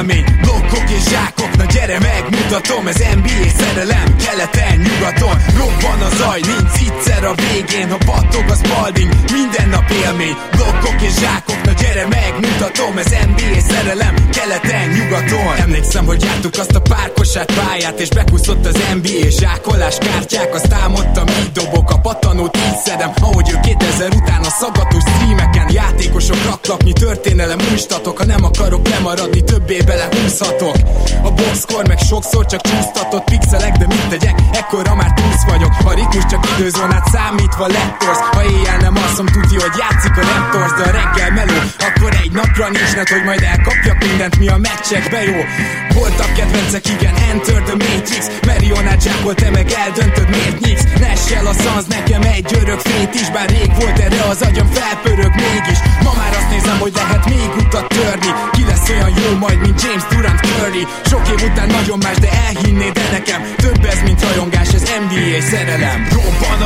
[0.00, 0.24] a mí,
[0.86, 1.29] que já
[2.60, 8.44] mutatom, ez NBA szerelem Keleten, nyugaton, robban a zaj Nincs egyszer a végén, ha battog
[8.48, 14.88] a spalding Minden nap élmény, blokkok és zsákok Na gyere megmutatom, ez NBA szerelem Keleten,
[14.88, 15.56] nyugaton.
[15.56, 20.54] Emlékszem, hogy jártuk azt a párkosát pályát És bekuszott az NBA zsákolás kártyák.
[20.54, 25.72] Azt álmodtam, így dobok a patanót Így szedem, ahogy ő 2000 után a szaggatós streameken.
[25.72, 28.18] Játékosok raklapnyi történelem újstatok.
[28.18, 30.76] Ha nem akarok lemaradni, többé belehúzhatok
[31.22, 35.72] A boxkor meg sokszor csak csúsztatott pixelek De mit tegyek, ekkora már túsz vagyok.
[35.84, 38.22] A ritmus csak időzónát számítva lettorsz.
[38.32, 42.32] Ha éjjel nem alszom, tudja, hogy játszik a Raptors De a reggel meló, akkor egy
[42.32, 45.40] napra nincs net, hogy majd elkapjak mindent, mi a meccsekbe jó.
[45.94, 48.24] Voltak kedvencek, igen, Enter the Matrix.
[48.46, 53.30] Marionát zsákol, te meg eldöntöd, miért nyíksz Nessel a szansz, nekem egy örök fét is
[53.30, 55.78] Bár rég volt erre az agyam felpörög mégis.
[56.04, 58.30] Ma már azt nézem, hogy lehet még utat törni.
[58.52, 60.86] Ki lesz olyan jó majd, mint James Durant Curry.
[61.04, 63.42] Sok év után nagyon más, de elhinnéd de nekem?
[63.56, 66.19] Több ez, mint rajongás, ez NBA szerelem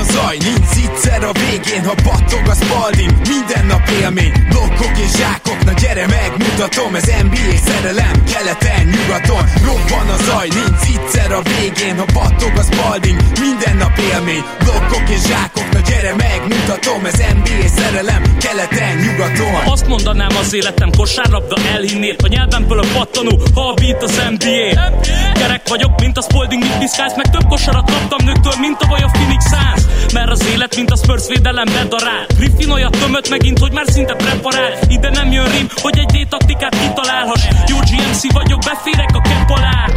[0.05, 5.11] A zaj, nincs egyszer a végén Ha battog a spalding, minden nap élmény Blokkok és
[5.19, 11.43] zsákok, na gyere megmutatom Ez NBA szerelem, keleten, nyugaton Robban a zaj, nincs egyszer a
[11.43, 17.21] végén Ha battog a spalding, minden nap élmény Blokkok és zsákok, na gyere megmutatom Ez
[17.39, 19.55] NBA szerelem, keleten, nyugaton.
[19.75, 24.91] Azt mondanám az életem kosárlabda elhinnél A nyelvemből a pattanó, ha a beat az NBA
[25.39, 29.03] Gyerek vagyok, mint a Spalding, mit piszkálsz Meg több kosarat kaptam nőktől, mint a vaj
[29.03, 33.59] a Phoenix Suns Mert az élet, mint a Spurs védelem bedarál Griffin olyat tömött megint,
[33.59, 34.73] hogy már szinte preparál.
[34.89, 37.43] Ide nem jön rim, hogy egy D-taktikát kitalálhass.
[37.67, 39.89] Jó GMC vagyok, beférek a kepp alá.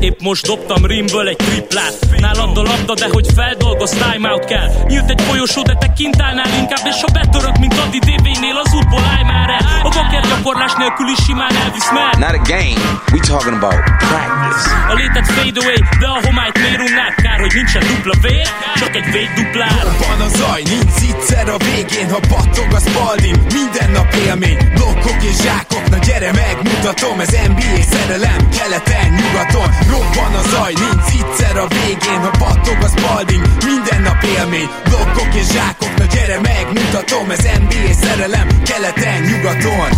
[0.00, 1.94] Épp most dobtam rimből egy triplát.
[2.18, 4.68] Nálad a labda, de hogy feldolgoz, timeout kell.
[4.86, 8.74] Nyílt egy folyosó, de te kint állnál inkább És ha betörök, mint Adi DB-nél, az
[8.74, 9.64] útból állj már el.
[9.82, 12.80] A baker gyakorlás nélkül is simán elvisz mer Not a game,
[13.12, 14.64] we talking about practice.
[14.92, 17.14] A létet fade away, de a homályt unnád?
[17.14, 18.48] Kár, hogy nincsen dupla vér,
[18.80, 23.38] csak egy véd duplár Van a zaj, nincs egyszer a végén Ha battog a spalding,
[23.52, 29.68] minden nap élmény Blokkok és zsákok, na gyere megmutatom Ez NBA szerelem, keleten, nyugaton.
[29.90, 35.34] Robban a zaj, nincs egyszer a végén Ha battog a spalding, minden nap élmény Blokkok
[35.34, 39.90] és zsákok, na gyere megmutatom Ez NBA szerelem, keleten, nyugaton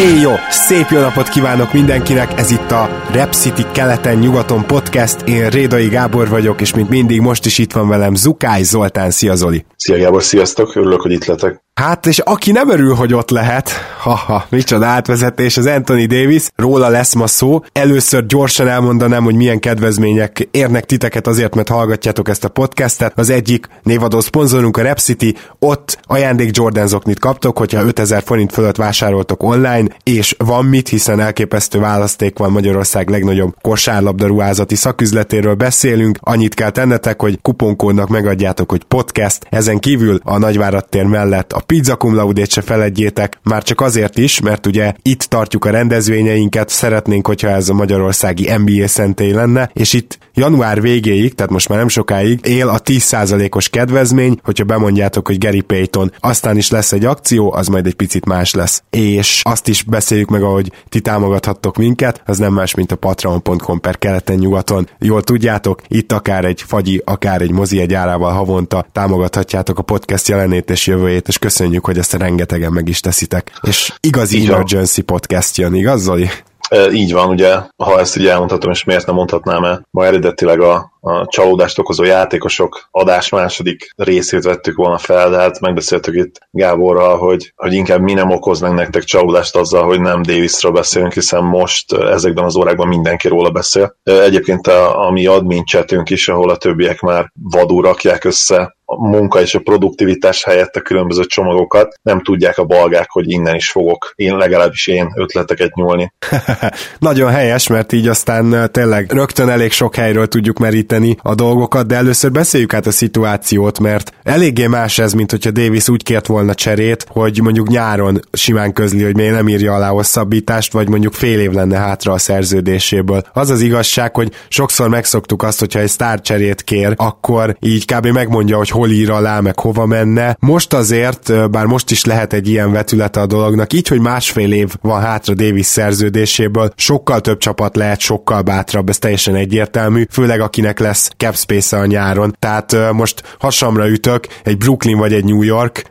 [0.00, 0.30] Éj jó!
[0.50, 2.38] Szép jó napot kívánok mindenkinek!
[2.38, 5.20] Ez itt a Rap City keleten-nyugaton podcast.
[5.20, 9.10] Én Rédai Gábor vagyok, és mint mindig most is itt van velem Zukály Zoltán.
[9.10, 9.64] Szia Zoli!
[9.76, 11.62] Szia Gábor, sziasztok, örülök, hogy itt letek.
[11.80, 13.70] Hát, és aki nem örül, hogy ott lehet,
[14.00, 17.60] haha, micsoda átvezetés, az Anthony Davis, róla lesz ma szó.
[17.72, 23.18] Először gyorsan elmondanám, hogy milyen kedvezmények érnek titeket azért, mert hallgatjátok ezt a podcastet.
[23.18, 28.52] Az egyik névadó szponzorunk a Rap City, ott ajándék Jordan zoknit kaptok, hogyha 5000 forint
[28.52, 35.54] fölött vásároltok online, és van mit, hiszen elképesztő választék van Magyarország legnagyobb kosárlabda ruházati szaküzletéről
[35.54, 36.18] beszélünk.
[36.20, 39.46] Annyit kell tennetek, hogy kuponkódnak megadjátok, hogy podcast.
[39.50, 44.18] Ezen kívül a Nagyvárad tér mellett a pizza cum laudét se feledjétek, már csak azért
[44.18, 49.70] is, mert ugye itt tartjuk a rendezvényeinket, szeretnénk, hogyha ez a magyarországi NBA szentély lenne,
[49.72, 55.26] és itt január végéig, tehát most már nem sokáig, él a 10%-os kedvezmény, hogyha bemondjátok,
[55.26, 58.82] hogy Gary Payton, aztán is lesz egy akció, az majd egy picit más lesz.
[58.90, 63.80] És azt is beszéljük meg, ahogy ti támogathattok minket, az nem más, mint a patreon.com
[63.80, 64.88] per keleten-nyugaton.
[64.98, 70.28] Jól tudjátok, itt akár egy fagyi, akár egy mozi egy árával havonta támogathatjátok a podcast
[70.28, 73.52] jelenét és jövőjét, és köszönjük, hogy ezt rengetegen meg is teszitek.
[73.62, 74.54] És igazi Így van.
[74.54, 76.30] emergency podcast jön, igaz Zoli?
[76.70, 80.60] E, így van, ugye, ha ezt így elmondhatom, és miért nem mondhatnám el, ma eredetileg
[80.60, 86.38] a, a csalódást okozó játékosok adás második részét vettük volna fel, de hát megbeszéltük itt
[86.50, 91.44] Gáborral, hogy, hogy inkább mi nem okoznak nektek csalódást azzal, hogy nem Davisről beszélünk, hiszen
[91.44, 93.96] most ezekben az órákban mindenki róla beszél.
[94.02, 99.40] Egyébként a, a mi admin chatünk is, ahol a többiek már vadul rakják össze munka
[99.40, 104.12] és a produktivitás helyett a különböző csomagokat, nem tudják a balgák, hogy innen is fogok,
[104.14, 106.12] én legalábbis én ötleteket nyúlni.
[106.98, 111.94] Nagyon helyes, mert így aztán tényleg rögtön elég sok helyről tudjuk meríteni a dolgokat, de
[111.94, 116.54] először beszéljük át a szituációt, mert eléggé más ez, mint hogyha Davis úgy kért volna
[116.54, 121.40] cserét, hogy mondjuk nyáron simán közli, hogy még nem írja alá hosszabbítást, vagy mondjuk fél
[121.40, 123.22] év lenne hátra a szerződéséből.
[123.32, 128.06] Az az igazság, hogy sokszor megszoktuk azt, hogyha egy sztár cserét kér, akkor így kb.
[128.06, 130.36] megmondja, hogy hol ír alá, meg hova menne.
[130.38, 134.74] Most azért, bár most is lehet egy ilyen vetülete a dolognak, így, hogy másfél év
[134.80, 140.78] van hátra Davis szerződéséből, sokkal több csapat lehet, sokkal bátrabb, ez teljesen egyértelmű, főleg akinek
[140.78, 142.36] lesz cap space a nyáron.
[142.38, 145.82] Tehát most hasamra ütök, egy Brooklyn vagy egy New York,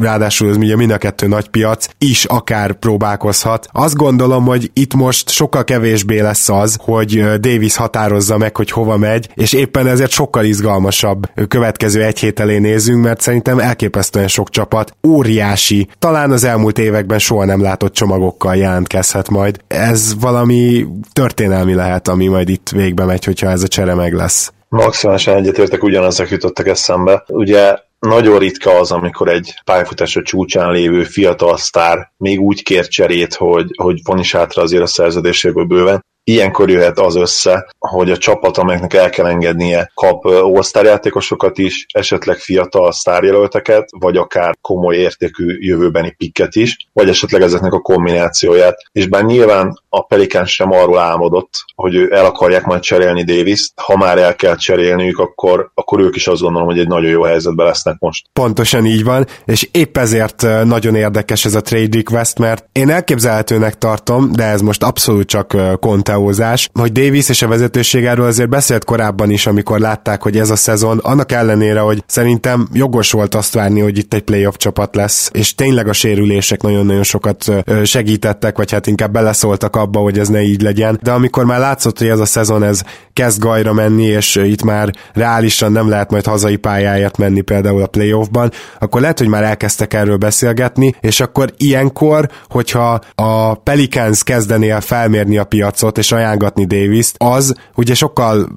[0.00, 3.68] ráadásul ez ugye mind a kettő nagy piac, is akár próbálkozhat.
[3.72, 8.96] Azt gondolom, hogy itt most sokkal kevésbé lesz az, hogy Davis határozza meg, hogy hova
[8.96, 14.50] megy, és éppen ezért sokkal izgalmasabb következő egy hét elé nézünk, mert szerintem elképesztően sok
[14.50, 19.58] csapat óriási, talán az elmúlt években soha nem látott csomagokkal jelentkezhet majd.
[19.66, 24.52] Ez valami történelmi lehet, ami majd itt végbe megy, hogyha ez a csere meg lesz.
[24.68, 27.24] Maximálisan egyetértek, ugyanazok jutottak eszembe.
[27.28, 33.34] Ugye nagyon ritka az, amikor egy pályafutása csúcsán lévő fiatal sztár még úgy kér cserét,
[33.34, 38.16] hogy, hogy von is hátra azért a szerződéséből bőven ilyenkor jöhet az össze, hogy a
[38.16, 45.56] csapat, amelyeknek el kell engednie, kap all is, esetleg fiatal sztárjelölteket, vagy akár komoly értékű
[45.60, 48.76] jövőbeni pikket is, vagy esetleg ezeknek a kombinációját.
[48.92, 53.72] És bár nyilván a Pelikán sem arról álmodott, hogy ő el akarják majd cserélni davis
[53.74, 57.22] ha már el kell cserélniük, akkor, akkor ők is azt gondolom, hogy egy nagyon jó
[57.22, 58.26] helyzetben lesznek most.
[58.32, 63.78] Pontosan így van, és épp ezért nagyon érdekes ez a trade request, mert én elképzelhetőnek
[63.78, 68.48] tartom, de ez most abszolút csak kontent videózás, hogy Davis és a vezetőség erről azért
[68.48, 73.34] beszélt korábban is, amikor látták, hogy ez a szezon, annak ellenére, hogy szerintem jogos volt
[73.34, 77.44] azt várni, hogy itt egy playoff csapat lesz, és tényleg a sérülések nagyon-nagyon sokat
[77.84, 80.98] segítettek, vagy hát inkább beleszóltak abba, hogy ez ne így legyen.
[81.02, 82.82] De amikor már látszott, hogy ez a szezon ez
[83.14, 87.86] kezd gajra menni, és itt már reálisan nem lehet majd hazai pályáért menni például a
[87.86, 94.70] playoffban, akkor lehet, hogy már elkezdtek erről beszélgetni, és akkor ilyenkor, hogyha a Pelicans kezdené
[94.70, 98.48] el felmérni a piacot, és ajánlgatni davis az ugye sokkal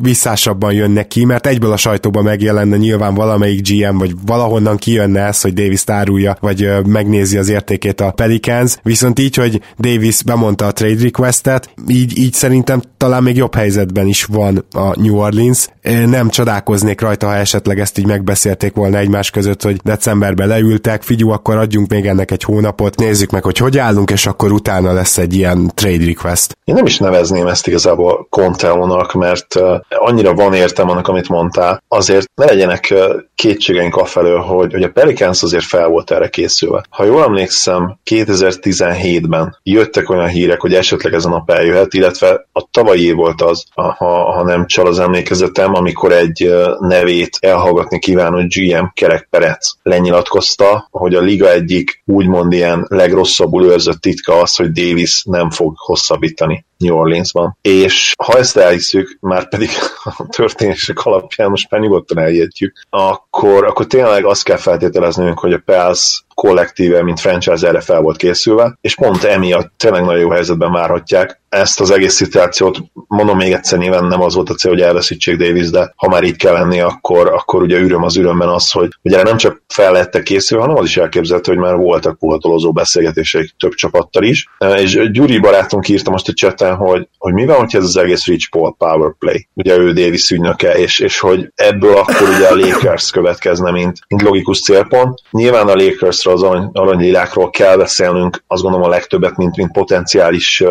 [0.00, 5.40] visszásabban jön neki, mert egyből a sajtóban megjelenne nyilván valamelyik GM, vagy valahonnan kijönne ez,
[5.40, 10.72] hogy Davis tárulja, vagy megnézi az értékét a Pelicans, viszont így, hogy Davis bemondta a
[10.72, 15.68] trade requestet, így, így szerintem talán még jobb helyzetben is van a New Orleans.
[16.06, 21.30] Nem csodálkoznék rajta, ha esetleg ezt így megbeszélték volna egymás között, hogy decemberben leültek, figyú,
[21.30, 25.18] akkor adjunk még ennek egy hónapot, nézzük meg, hogy hogy állunk, és akkor utána lesz
[25.18, 26.56] egy ilyen trade request.
[26.64, 29.54] Én nem is nevezném ezt igazából Conteónak, mert
[29.88, 32.94] annyira van értem annak, amit mondtál, azért ne legyenek
[33.34, 36.84] kétségeink afelől, hogy, hogy a Pelicans azért fel volt erre készülve.
[36.90, 42.66] Ha jól emlékszem, 2017-ben jöttek olyan hírek, hogy esetleg ez a nap eljöhet, illetve a
[42.70, 43.64] tavalyi év volt az,
[43.96, 50.88] ha, ha nem csal az emlékezetem, amikor egy nevét elhallgatni kívánó GM Kerek Perec lenyilatkozta,
[50.90, 56.64] hogy a liga egyik úgymond ilyen legrosszabbul őrzött titka az, hogy Davis nem fog hosszabbítani
[56.78, 57.58] New Orleansban.
[57.60, 59.68] És ha ezt elhiszük, már pedig
[60.04, 65.62] a történések alapján most már nyugodtan elhihetjük, akkor, akkor tényleg azt kell feltételeznünk, hogy a
[65.64, 70.72] Pels kollektíve, mint franchise erre fel volt készülve, és pont emiatt tényleg nagyon jó helyzetben
[70.72, 72.78] várhatják ezt az egész szituációt.
[73.08, 76.22] Mondom még egyszer, nyilván nem az volt a cél, hogy elveszítsék Davis, de ha már
[76.22, 79.92] itt kell lenni, akkor, akkor ugye üröm az ürömben az, hogy ugye nem csak fel
[79.92, 84.48] lettek készülve, hanem az is elképzelhető, hogy már voltak puhatolózó beszélgetések több csapattal is.
[84.76, 86.32] És Gyuri barátunk írta most a
[86.66, 89.92] cseten, hogy, hogy mi van, hogyha ez az egész Rich Paul power play, ugye ő
[89.92, 95.18] Davis ügynöke, és, és hogy ebből akkor ugye a Lakers következne, mint, mint logikus célpont.
[95.30, 95.94] Nyilván a Lakers
[96.24, 100.62] Lakers-ról, az aranylilákról kell beszélnünk, azt gondolom a legtöbbet, mint, mint potenciális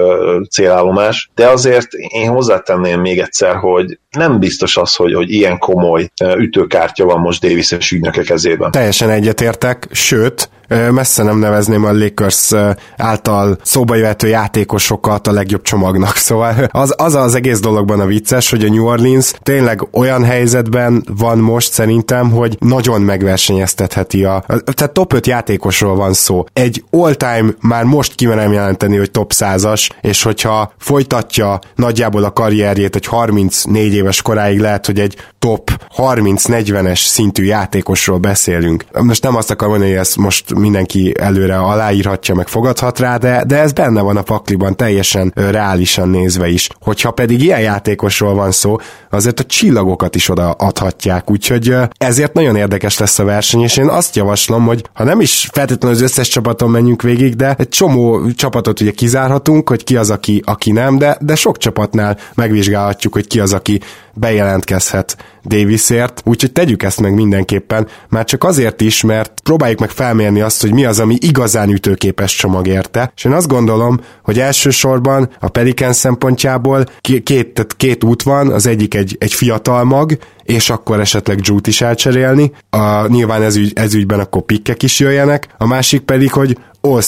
[0.50, 6.10] célállomás, de azért én hozzátenném még egyszer, hogy nem biztos az, hogy, hogy ilyen komoly
[6.38, 8.72] ütőkártya van most Davis és ügynöke kezében.
[8.72, 12.52] Teljesen egyetértek, sőt, messze nem nevezném a Lakers
[12.98, 16.16] által szóba jöhető játékosokat a legjobb csomagnak.
[16.26, 21.06] Szóval az, az az egész dologban a vicces, hogy a New Orleans tényleg olyan helyzetben
[21.18, 24.44] van most szerintem, hogy nagyon megversenyeztetheti a...
[24.48, 26.46] Tehát top 5 játékosról van szó.
[26.54, 32.96] Egy all-time már most kimerem jelenteni, hogy top 100-as, és hogyha folytatja nagyjából a karrierjét
[32.96, 38.86] egy 34 éves koráig, lehet, hogy egy top 30-40-es szintű játékosról beszélünk.
[38.92, 43.44] Most nem azt akarom mondani, hogy ezt most mindenki előre aláírhatja, meg fogadhat rá, de,
[43.48, 46.70] de ez benne van a pakliban teljesen reálisan nézve is.
[46.80, 48.78] Hogyha pedig ilyen játékosról van szó,
[49.10, 53.88] azért a csillagokat is oda adhatják, úgyhogy ezért nagyon érdekes lesz a verseny, és én
[53.88, 58.32] azt javaslom, hogy ha nem is feltétlenül az összes csapaton menjünk végig, de egy csomó
[58.32, 63.28] csapatot ugye kizárhatunk, hogy ki az, aki, aki nem, de, de sok csapatnál megvizsgálhatjuk, hogy
[63.28, 63.80] ki az, aki
[64.16, 70.42] bejelentkezhet Davisért, úgyhogy tegyük ezt meg mindenképpen, már csak azért is, mert próbáljuk meg felmérni
[70.42, 75.30] azt, hogy mi az, ami igazán ütőképes csomag érte, és én azt gondolom, hogy elsősorban
[75.40, 80.70] a Pelican szempontjából két, tehát két út van, az egyik egy, egy fiatal mag, és
[80.70, 82.52] akkor esetleg Jute is elcserélni.
[82.70, 85.48] A, nyilván ez, ügy, ez ügyben akkor pikkek is jöjjenek.
[85.58, 87.02] A másik pedig, hogy all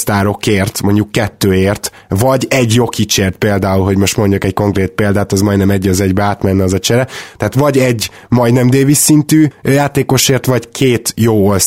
[0.84, 5.88] mondjuk kettőért, vagy egy Jokicsért például, hogy most mondjak egy konkrét példát, az majdnem egy
[5.88, 7.07] az egybe átmenne az a csere.
[7.38, 11.60] Tehát vagy egy majdnem Davis szintű játékosért, vagy két jó all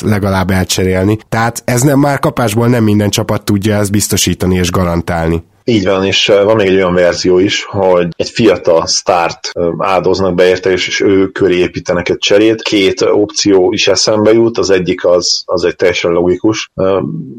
[0.00, 1.18] legalább elcserélni.
[1.28, 5.42] Tehát ez nem már kapásból nem minden csapat tudja ezt biztosítani és garantálni.
[5.68, 10.48] Így van, és van még egy olyan verzió is, hogy egy fiatal start áldoznak be
[10.48, 12.62] érte, és, és ő köré építenek egy cserét.
[12.62, 16.70] Két opció is eszembe jut, az egyik az, az egy teljesen logikus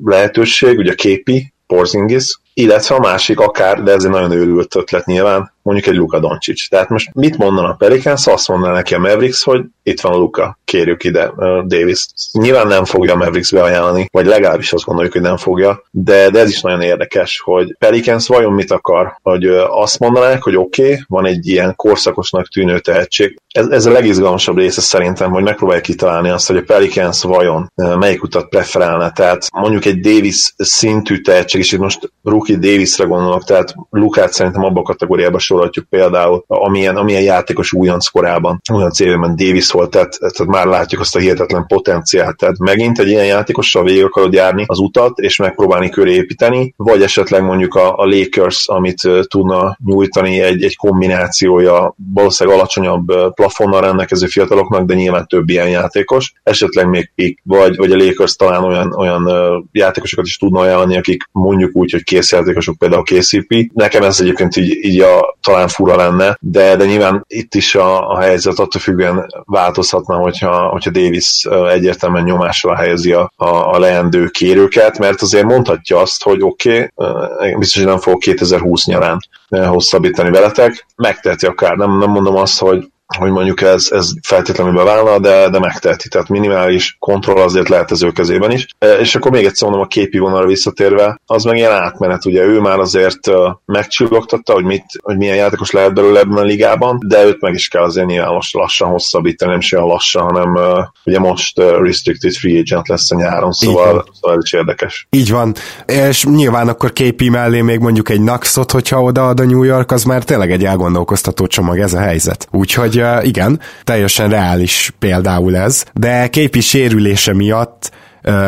[0.04, 5.52] lehetőség, ugye képi, Porzingis, illetve a másik akár, de ez egy nagyon őrült ötlet nyilván,
[5.62, 6.70] mondjuk egy Luka Doncic.
[6.70, 8.28] Tehát most mit mondanak a Pelicans?
[8.28, 12.08] Azt mondaná neki a Mavericks, hogy itt van Luka, kérjük ide uh, Davis.
[12.32, 16.40] Nyilván nem fogja a Mavericks beajánlani, vagy legalábbis azt gondoljuk, hogy nem fogja, de, de
[16.40, 19.18] ez is nagyon érdekes, hogy Pelicans vajon mit akar?
[19.22, 23.40] Hogy uh, azt mondanák, hogy oké, okay, van egy ilyen korszakosnak tűnő tehetség.
[23.52, 27.96] Ez, ez a legizgalmasabb része szerintem, hogy megpróbálja kitalálni azt, hogy a Pelicans vajon uh,
[27.96, 29.12] melyik utat preferálna.
[29.12, 32.12] Tehát mondjuk egy Davis szintű tehetség, és itt most
[32.48, 38.08] rookie Davisre gondolok, tehát Lukát szerintem abba a kategóriába sorolhatjuk például, amilyen, amilyen játékos újonc
[38.08, 42.38] korában, újonc évben Davis volt, tehát, tehát már látjuk azt a hihetetlen potenciált.
[42.38, 47.02] Tehát megint egy ilyen játékossal végig akarod járni az utat, és megpróbálni köré építeni, vagy
[47.02, 53.82] esetleg mondjuk a, a Lakers, amit tudna nyújtani egy, egy kombinációja valószínűleg alacsonyabb uh, plafonnal
[53.82, 58.64] rendelkező fiataloknak, de nyilván több ilyen játékos, esetleg még pick, vagy, vagy a Lakers talán
[58.64, 59.30] olyan, olyan
[59.72, 63.72] játékosokat is tudna ajánlani, akik mondjuk úgy, hogy kész játékosok, például a KCP.
[63.74, 68.12] Nekem ez egyébként így, így a, talán fura lenne, de, de nyilván itt is a,
[68.12, 74.28] a helyzet attól függően változhatna, hogyha, hogyha Davis egyértelműen nyomásra helyezi a, a, a leendő
[74.28, 80.30] kérőket, mert azért mondhatja azt, hogy oké, okay, biztos, hogy nem fog 2020 nyarán hosszabbítani
[80.30, 82.88] veletek, megteheti akár, nem, nem mondom azt, hogy
[83.18, 88.04] hogy mondjuk ez, ez feltétlenül beválna, de, de megteheti, tehát minimális kontroll azért lehet az
[88.04, 88.68] ő kezében is.
[88.80, 92.44] E, és akkor még egyszer mondom a képi vonalra visszatérve, az meg ilyen átmenet, ugye
[92.44, 93.20] ő már azért
[93.66, 97.68] megcsillogtatta, hogy, mit, hogy milyen játékos lehet belőle ebben a ligában, de őt meg is
[97.68, 100.58] kell azért nyilván most lassan hosszabbítani, nem is olyan lassan, hanem
[101.06, 105.08] ugye most restricted free agent lesz a nyáron, szóval, szóval ez is érdekes.
[105.10, 109.64] Így van, és nyilván akkor képi mellé még mondjuk egy Naxot, hogyha odaad a New
[109.64, 112.48] York, az már tényleg egy elgondolkoztató csomag ez a helyzet.
[112.52, 117.92] Úgyhogy igen, teljesen reális például ez, de képi sérülése miatt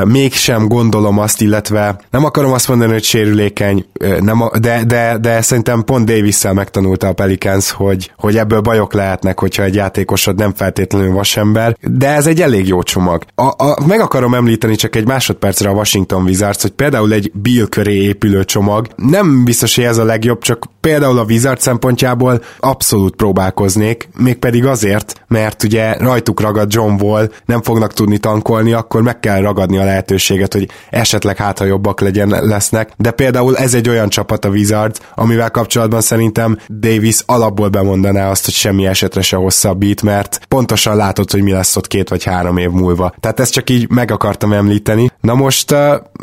[0.04, 3.86] mégsem gondolom azt, illetve nem akarom azt mondani, hogy sérülékeny,
[4.20, 9.40] nem, de, de, de szerintem pont davis megtanulta a Pelicans, hogy, hogy ebből bajok lehetnek,
[9.40, 13.24] hogyha egy játékosod nem feltétlenül vasember, de ez egy elég jó csomag.
[13.36, 17.68] A, a, meg akarom említeni csak egy másodpercre a Washington Wizards, hogy például egy Bill
[17.68, 23.16] köré épülő csomag, nem biztos, hogy ez a legjobb, csak például a Wizards szempontjából abszolút
[23.16, 29.20] próbálkoznék, mégpedig azért, mert ugye rajtuk ragad John Wall, nem fognak tudni tankolni, akkor meg
[29.20, 33.90] kell ragad megadni a lehetőséget, hogy esetleg hát, jobbak legyen, lesznek, de például ez egy
[33.90, 39.36] olyan csapat a Wizards, amivel kapcsolatban szerintem Davis alapból bemondaná azt, hogy semmi esetre se
[39.36, 43.14] hosszabbít, mert pontosan látod, hogy mi lesz ott két vagy három év múlva.
[43.20, 45.12] Tehát ezt csak így meg akartam említeni.
[45.22, 45.76] Na most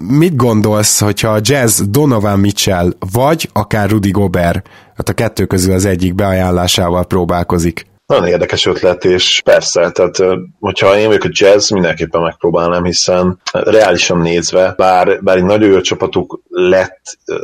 [0.08, 5.74] mit gondolsz, hogyha a Jazz Donovan Mitchell, vagy akár Rudy Gobert, hát a kettő közül
[5.74, 7.86] az egyik beajánlásával próbálkozik?
[8.06, 14.18] Nagyon érdekes ötlet, és persze, tehát hogyha én vagyok a jazz, mindenképpen megpróbálnám, hiszen reálisan
[14.18, 17.00] nézve, bár, bár egy nagyon jó csapatuk lett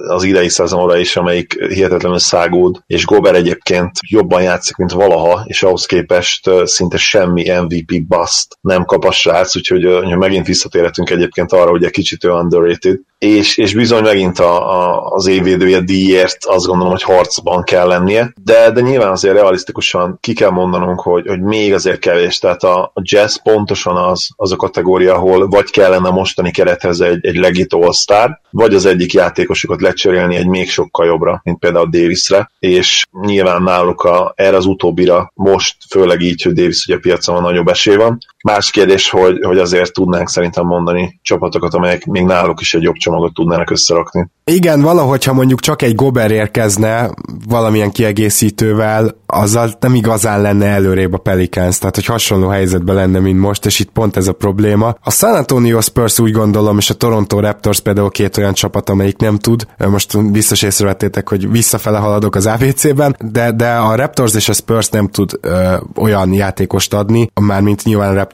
[0.08, 5.62] az idei szezonra is, amelyik hihetetlenül szágód, és Gober egyébként jobban játszik, mint valaha, és
[5.62, 11.52] ahhoz képest szinte semmi MVP bust nem kap a srác, úgyhogy ha megint visszatérhetünk egyébként
[11.52, 16.44] arra, hogy egy kicsit ő underrated, és, és bizony megint a, a, az évvédője díjért
[16.44, 21.26] azt gondolom, hogy harcban kell lennie, de, de nyilván azért realisztikusan ki kell mondanunk, hogy,
[21.26, 25.70] hogy még azért kevés, tehát a, a jazz pontosan az, az a kategória, ahol vagy
[25.70, 27.90] kellene mostani kerethez egy, egy legit all
[28.50, 34.02] vagy az egyik játékosukat lecserélni egy még sokkal jobbra, mint például Davisre, és nyilván náluk
[34.02, 37.96] a, erre az utóbbira most, főleg így, hogy Davis ugye a piacon van nagyobb esély
[37.96, 38.18] van.
[38.42, 42.94] Más kérdés, hogy, hogy azért tudnánk szerintem mondani csapatokat, amelyek még náluk is egy jobb
[42.94, 44.30] csomagot tudnának összerakni.
[44.44, 47.10] Igen, valahogy, ha mondjuk csak egy Gober érkezne
[47.48, 53.38] valamilyen kiegészítővel, azzal nem igazán lenne előrébb a Pelicans, tehát hogy hasonló helyzetben lenne, mint
[53.38, 54.94] most, és itt pont ez a probléma.
[55.00, 59.16] A San Antonio Spurs úgy gondolom, és a Toronto Raptors például két olyan csapat, amelyik
[59.16, 59.66] nem tud.
[59.78, 64.88] Most biztos észrevettétek, hogy visszafele haladok az ABC-ben, de, de a Raptors és a Spurs
[64.88, 68.30] nem tud ö, olyan játékost adni, mármint nyilván a Raptors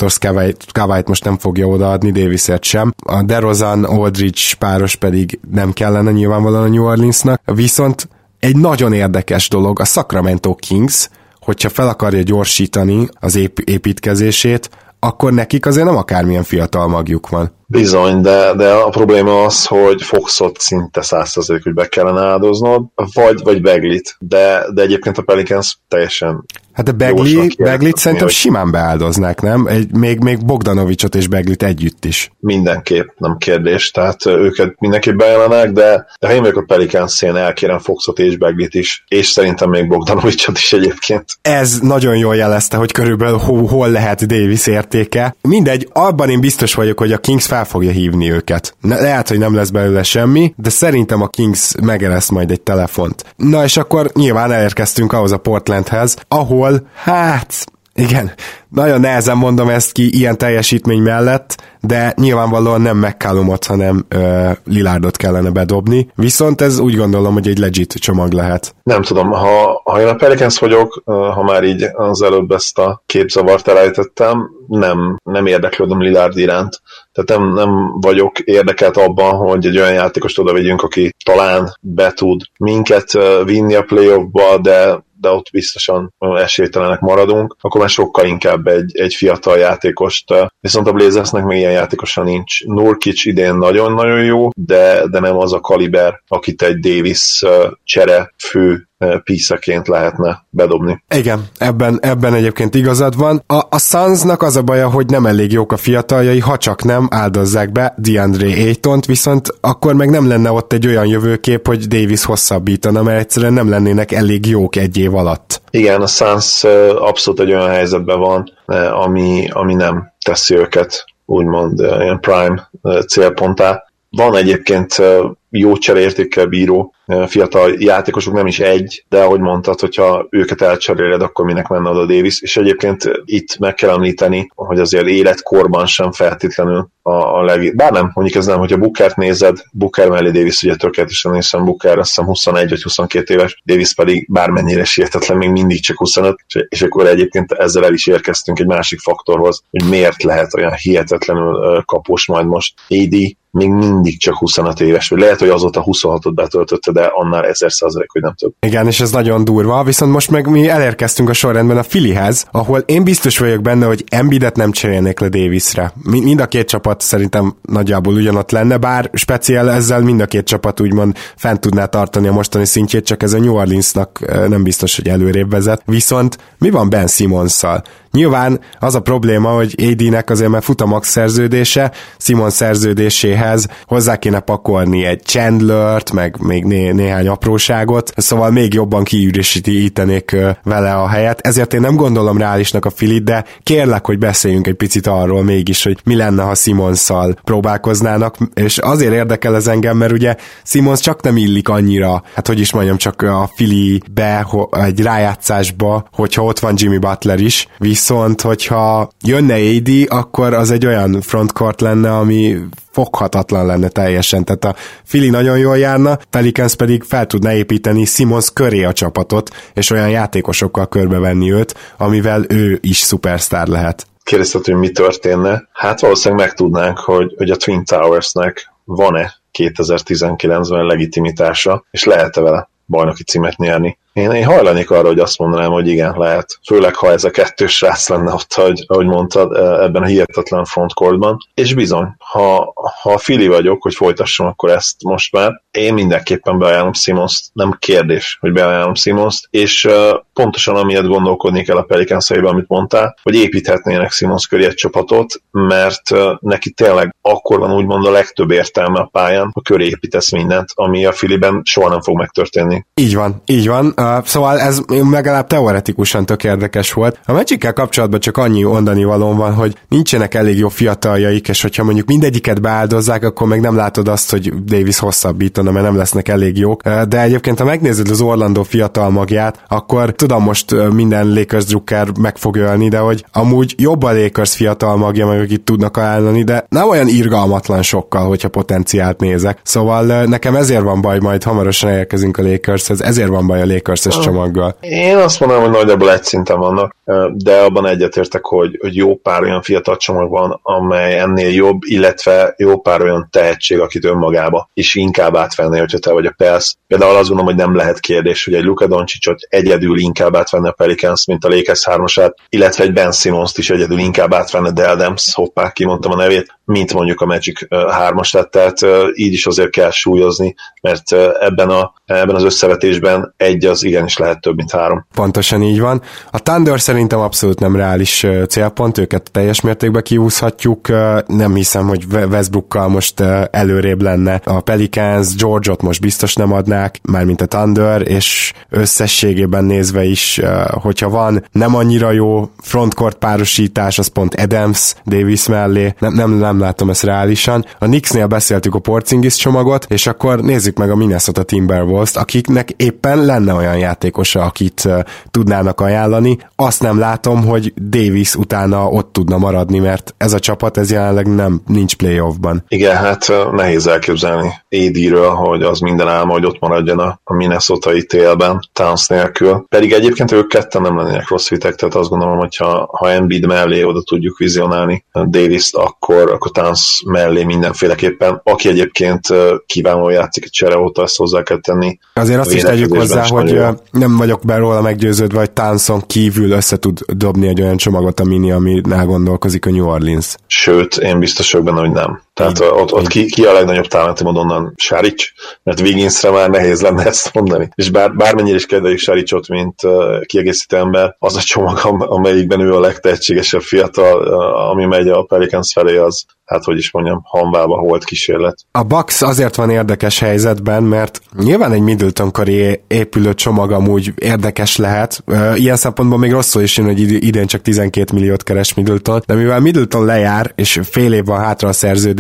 [0.73, 2.95] Kawait most nem fogja odaadni, Davisért sem.
[3.05, 9.49] A DeRozan Aldridge páros pedig nem kellene nyilvánvalóan a New Orleansnak, viszont egy nagyon érdekes
[9.49, 11.09] dolog, a Sacramento Kings,
[11.40, 17.58] hogyha fel akarja gyorsítani az építkezését, akkor nekik azért nem akármilyen fiatal magjuk van.
[17.70, 23.42] Bizony, de, de a probléma az, hogy Foxot szinte százszerzelék, hogy be kellene áldoznod, vagy,
[23.42, 26.44] vagy Beglit, de, de egyébként a Pelicans teljesen
[26.78, 28.37] Hát a Begli, Beglit szerintem hogy...
[28.37, 29.66] simán beáldoznák, nem?
[29.66, 32.30] Egy, még, még Bogdanovicsot és Beglit együtt is.
[32.38, 33.90] Mindenképp, nem kérdés.
[33.90, 38.37] Tehát őket mindenképp beállanak, de, de ha én vagyok a Pelicans szén, elkérem Foxot és
[38.37, 41.25] Beglit is, és szerintem még Bogdanovicsot is egyébként.
[41.42, 45.37] Ez nagyon jól jelezte, hogy körülbelül hol, hol lehet Davis értéke.
[45.40, 48.77] Mindegy, abban én biztos vagyok, hogy a Kings fel fogja hívni őket.
[48.81, 53.25] Ne, lehet, hogy nem lesz belőle semmi, de szerintem a Kings megereszt majd egy telefont.
[53.37, 57.67] Na és akkor nyilván elérkeztünk ahhoz a Portlandhez, ahol, hát,
[57.99, 58.33] igen,
[58.69, 65.17] nagyon nehezen mondom ezt ki ilyen teljesítmény mellett, de nyilvánvalóan nem McCallumot, hanem ö, Lilárdot
[65.17, 66.11] kellene bedobni.
[66.14, 68.75] Viszont ez úgy gondolom, hogy egy legit csomag lehet.
[68.83, 73.02] Nem tudom, ha, ha én a Pelicans vagyok, ha már így az előbb ezt a
[73.07, 76.83] képzavart elejtettem, nem, nem érdeklődöm Lilárd iránt.
[77.12, 82.12] Tehát nem, nem vagyok érdekelt abban, hogy egy olyan játékost oda vegyünk, aki talán be
[82.12, 83.12] tud minket
[83.45, 89.14] vinni a playoffba, de de ott biztosan esélytelenek maradunk, akkor már sokkal inkább egy, egy
[89.14, 90.34] fiatal játékost.
[90.60, 92.64] Viszont a Blazersnek még ilyen játékosa nincs.
[92.64, 97.44] Nurkic idén nagyon-nagyon jó, de, de nem az a kaliber, akit egy Davis
[97.84, 98.88] csere fő
[99.25, 101.02] píszaként lehetne bedobni.
[101.14, 103.43] Igen, ebben, ebben egyébként igazad van.
[103.47, 107.09] A, a Sunsnak az a baja, hogy nem elég jók a fiataljai, ha csak nem
[107.11, 112.25] áldozzák be DeAndre Aytont, viszont akkor meg nem lenne ott egy olyan jövőkép, hogy Davis
[112.25, 115.61] hosszabbítana, mert egyszerűen nem lennének elég jók egy év alatt.
[115.71, 116.64] Igen, a Suns
[116.99, 118.52] abszolút egy olyan helyzetben van,
[118.93, 122.71] ami, ami nem teszi őket úgymond ilyen prime
[123.07, 123.83] célpontá.
[124.11, 125.02] Van egyébként
[125.50, 126.93] jó cserértékkel bíró
[127.27, 132.07] fiatal játékosok, nem is egy, de ahogy mondtad, hogyha őket elcseréled, akkor minek menne oda
[132.07, 137.77] Davis, és egyébként itt meg kell említeni, hogy azért életkorban sem feltétlenül a, a leg...
[137.77, 141.99] Bár nem, mondjuk ez nem, hogyha Bookert nézed, Booker mellé Davis ugye tökéletesen nézem, Booker
[141.99, 146.37] azt hiszem 21 vagy 22 éves, Davis pedig bármennyire sietetlen, még mindig csak 25,
[146.68, 151.83] és akkor egyébként ezzel el is érkeztünk egy másik faktorhoz, hogy miért lehet olyan hihetetlenül
[151.85, 152.75] kapós majd most.
[152.88, 157.72] AD, még mindig csak 25 éves, vagy lehet, hogy azóta 26-ot betöltötte, de annál ezer
[157.72, 158.52] százalék, hogy nem több.
[158.61, 162.78] Igen, és ez nagyon durva, viszont most meg mi elérkeztünk a sorrendben a Filihez, ahol
[162.78, 165.92] én biztos vagyok benne, hogy Embidet nem cserélnék le Davisre.
[166.02, 170.80] Mind a két csapat szerintem nagyjából ugyanott lenne, bár speciál ezzel mind a két csapat
[170.80, 175.08] úgymond fent tudná tartani a mostani szintjét, csak ez a New Orleansnak nem biztos, hogy
[175.08, 175.82] előrébb vezet.
[175.84, 177.82] Viszont mi van Ben Simonszal?
[178.12, 184.16] Nyilván az a probléma, hogy AD-nek azért már fut a max szerződése, Simon szerződéséhez hozzá
[184.16, 191.09] kéne pakolni egy Chandlert, meg még né- néhány apróságot, szóval még jobban kiüresítenék vele a
[191.09, 195.44] helyet, ezért én nem gondolom reálisnak a Filit, de kérlek, hogy beszéljünk egy picit arról
[195.44, 201.01] mégis, hogy mi lenne, ha Simonszal próbálkoznának, és azért érdekel ez engem, mert ugye Simons
[201.01, 206.59] csak nem illik annyira, hát hogy is mondjam, csak a Filibe, egy rájátszásba, hogyha ott
[206.59, 212.56] van Jimmy Butler is, viszont hogyha jönne AD, akkor az egy olyan frontcourt lenne, ami
[212.90, 214.44] foghatatlan lenne teljesen.
[214.44, 219.50] Tehát a Fili nagyon jól járna, Pelicans pedig fel tudna építeni Simons köré a csapatot,
[219.74, 224.06] és olyan játékosokkal körbevenni őt, amivel ő is szupersztár lehet.
[224.22, 225.68] Kérdezted, hogy mi történne?
[225.72, 233.22] Hát valószínűleg megtudnánk, hogy, hogy a Twin Towersnek van-e 2019-ben legitimitása, és lehet-e vele bajnoki
[233.22, 233.98] címet nyerni.
[234.12, 236.59] Én, én hajlanék arra, hogy azt mondanám, hogy igen, lehet.
[236.66, 240.64] Főleg, ha ez a kettős srác lenne ott, hogy, ahogy mondtad, e, ebben a hihetetlen
[240.64, 241.37] frontcourtban.
[241.55, 246.92] És bizony, ha, ha Fili vagyok, hogy folytassam akkor ezt most már, én mindenképpen beajánlom
[246.92, 249.92] simons nem kérdés, hogy beajánlom simons és uh,
[250.33, 256.11] pontosan amiatt gondolkodni kell a Pelicans amit mondtál, hogy építhetnének Simons köré egy csapatot, mert
[256.11, 260.68] uh, neki tényleg akkor van úgymond a legtöbb értelme a pályán, ha köré építesz mindent,
[260.75, 262.87] ami a Filiben soha nem fog megtörténni.
[262.94, 264.80] Így van, így van uh, szóval ez
[265.11, 267.20] legalább teoretikusan tök érdekes volt.
[267.24, 271.84] A magic kapcsolatban csak annyi mondani valóm van, hogy nincsenek elég jó fiataljaik, és hogyha
[271.84, 276.58] mondjuk mindegyiket beáldozzák, akkor meg nem látod azt, hogy Davis hosszabbítana, mert nem lesznek elég
[276.58, 276.82] jók.
[276.87, 281.64] Uh, de egyébként, ha megnézed az Orlando fiatal magját, akkor tudom most uh, minden Lakers
[281.64, 285.96] drukker meg fog ölni, de hogy amúgy jobb a Lakers fiatal magja, meg akit tudnak
[285.96, 289.61] ajánlani, de nem olyan irgalmatlan sokkal, hogyha potenciált nézek.
[289.62, 294.16] Szóval nekem ezért van baj, majd hamarosan elérkezünk a Lakershez, ezért van baj a Lakers-es
[294.16, 294.22] ah.
[294.22, 294.77] csomaggal.
[294.81, 296.96] Én azt mondom, hogy nagyjából egy szinten vannak,
[297.33, 302.55] de abban egyetértek, hogy, hogy jó pár olyan fiatal csomag van, amely ennél jobb, illetve
[302.57, 306.75] jó pár olyan tehetség, akit önmagába is inkább átvenné, hogyha te vagy a Pels.
[306.87, 310.73] Például azt gondolom, hogy nem lehet kérdés, hogy egy Luka Doncsicsot egyedül inkább átvenni a
[310.73, 315.71] Pelicans, mint a Lakers hármasát, illetve egy Ben simmons is egyedül inkább átvenne Deldams, hoppá,
[315.71, 318.79] kimondtam a nevét, mint mondjuk a Magic 3-as lett, tehát
[319.14, 324.40] így is azért kell súlyozni, mert ebben, a, ebben az összevetésben egy az igenis lehet
[324.40, 325.07] több, mint három.
[325.14, 326.03] Pontosan így van.
[326.31, 330.88] A Thunder szerintem abszolút nem reális célpont, őket teljes mértékben kiúszhatjuk,
[331.26, 334.40] nem hiszem, hogy Westbrookkal most előrébb lenne.
[334.44, 341.08] A Pelicans, George-ot most biztos nem adnák, mármint a Thunder, és összességében nézve is, hogyha
[341.08, 346.90] van nem annyira jó frontcourt párosítás, az pont Adams, Davis mellé, nem, nem, nem látom
[346.90, 347.64] ezt reálisan.
[347.78, 353.24] A Knicksnél beszéltük a Porzingis csomagot, és akkor nézzük meg a Minnesota Timberwolves-t, akiknek éppen
[353.24, 354.88] lenne olyan játékosa, akit
[355.30, 356.38] tudnának ajánlani.
[356.56, 361.35] Azt nem látom, hogy Davis utána ott tudna maradni, mert ez a csapat ez jelenleg
[361.35, 362.64] nem nincs playoffban.
[362.68, 367.96] Igen, hát nehéz elképzelni Édiről, hogy az minden álma, hogy ott maradjon a, a Minnesota-i
[367.96, 369.64] ítélben, Towns nélkül.
[369.68, 373.46] Pedig egyébként ők ketten nem lennének rossz vitek, tehát azt gondolom, hogy ha, ha Embiid
[373.46, 379.27] mellé oda tudjuk vizionálni Davis-t, akkor, akkor Towns mellé mindenféleképpen, aki egyébként
[379.66, 381.98] kívánó játszik a csere óta, ezt hozzá kell tenni.
[382.14, 383.79] Azért azt is tegyük hozzá, hogy nagyon.
[383.90, 388.51] nem vagyok be róla meggyőződve, hogy Townsson kívül össze tud dobni egy olyan csomagot, ami,
[388.53, 390.35] ami gondolkozik a New Orleans.
[390.47, 392.21] Sőt, én biztos vagyok benne, hogy nem.
[392.38, 396.81] Tehát így, ott, ott ki, ki a legnagyobb talentum onnan Sárics, mert Wigginsre már nehéz
[396.81, 397.68] lenne ezt mondani.
[397.74, 402.74] És bár, bármennyire is kedveljük Sáricsot, mint uh, kiegészítő ember, az a csomag, amelyikben ő
[402.74, 407.77] a legtehetségesebb fiatal, uh, ami megy a Pelicans felé, az, hát hogy is mondjam, hanvába
[407.77, 408.59] volt kísérlet.
[408.72, 414.77] A Bucks azért van érdekes helyzetben, mert nyilván egy Middleton karé épülő csomag amúgy érdekes
[414.77, 415.24] lehet.
[415.55, 419.61] Ilyen szempontból még rosszul is jön, hogy idén csak 12 milliót keres Middleton, de mivel
[419.61, 421.72] Middleton lejár, és fél év van hátra a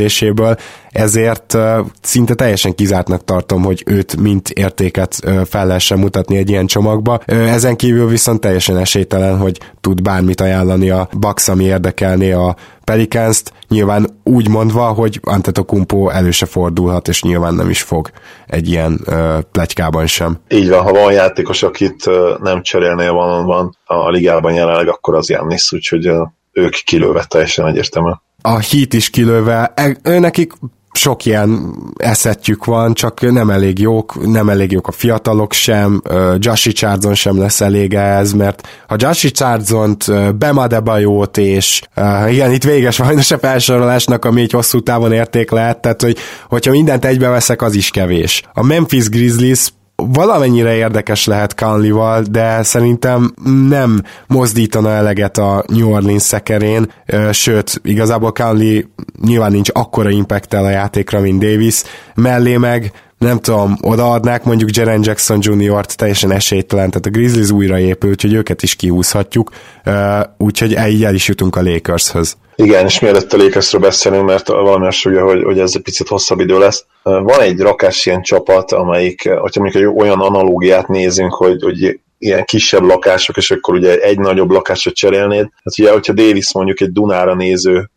[0.08, 0.56] szerződéséből,
[0.90, 1.56] ezért
[2.02, 7.20] szinte teljesen kizártnak tartom, hogy őt mint értéket fel lehessen mutatni egy ilyen csomagba.
[7.26, 13.52] Ezen kívül viszont teljesen esélytelen, hogy tud bármit ajánlani a Bucks, ami érdekelné a Pelicans-t,
[13.68, 18.10] nyilván úgy mondva, hogy Antetokumpo elő se fordulhat, és nyilván nem is fog
[18.46, 20.38] egy ilyen uh, plegykában sem.
[20.48, 22.10] Így van, ha van játékos, akit
[22.42, 27.66] nem cserélnél van, van a ligában jelenleg, akkor az Jannis, úgyhogy uh, ők kilőve teljesen
[27.66, 28.20] egyértelműen.
[28.42, 30.52] A hit is kilőve, e, ő nekik
[30.98, 36.02] sok ilyen eszetjük van, csak nem elég jók, nem elég jók a fiatalok sem,
[36.38, 41.82] Joshi Chardzon sem lesz elég ez, mert ha Joshi Chardzont, Bemadebajót és
[42.28, 46.70] igen, itt véges sajnos a felsorolásnak, ami egy hosszú távon érték lehet, tehát hogy, hogyha
[46.70, 48.42] mindent egybeveszek, az is kevés.
[48.52, 49.72] A Memphis Grizzlies
[50.06, 53.34] valamennyire érdekes lehet Conley-val, de szerintem
[53.68, 56.92] nem mozdítana eleget a New Orleans szekerén,
[57.32, 58.84] sőt, igazából Conley
[59.22, 61.82] nyilván nincs akkora impactel a játékra, mint Davis,
[62.14, 67.78] mellé meg nem tudom, odaadnák mondjuk Jaren Jackson Jr.-t teljesen esélytelen, tehát a Grizzlies újra
[67.78, 69.50] épült, hogy őket is kihúzhatjuk,
[70.36, 72.36] úgyhogy így el is jutunk a Lakershöz.
[72.56, 76.40] Igen, és mielőtt a Lakersről beszélünk, mert valami azt hogy, hogy ez egy picit hosszabb
[76.40, 76.84] idő lesz.
[77.02, 82.82] Van egy rakás ilyen csapat, amelyik, hogyha mondjuk olyan analógiát nézünk, hogy, hogy ilyen kisebb
[82.82, 85.48] lakások, és akkor ugye egy nagyobb lakásra cserélnéd.
[85.64, 87.90] Hát ugye, hogyha Davis mondjuk egy Dunára néző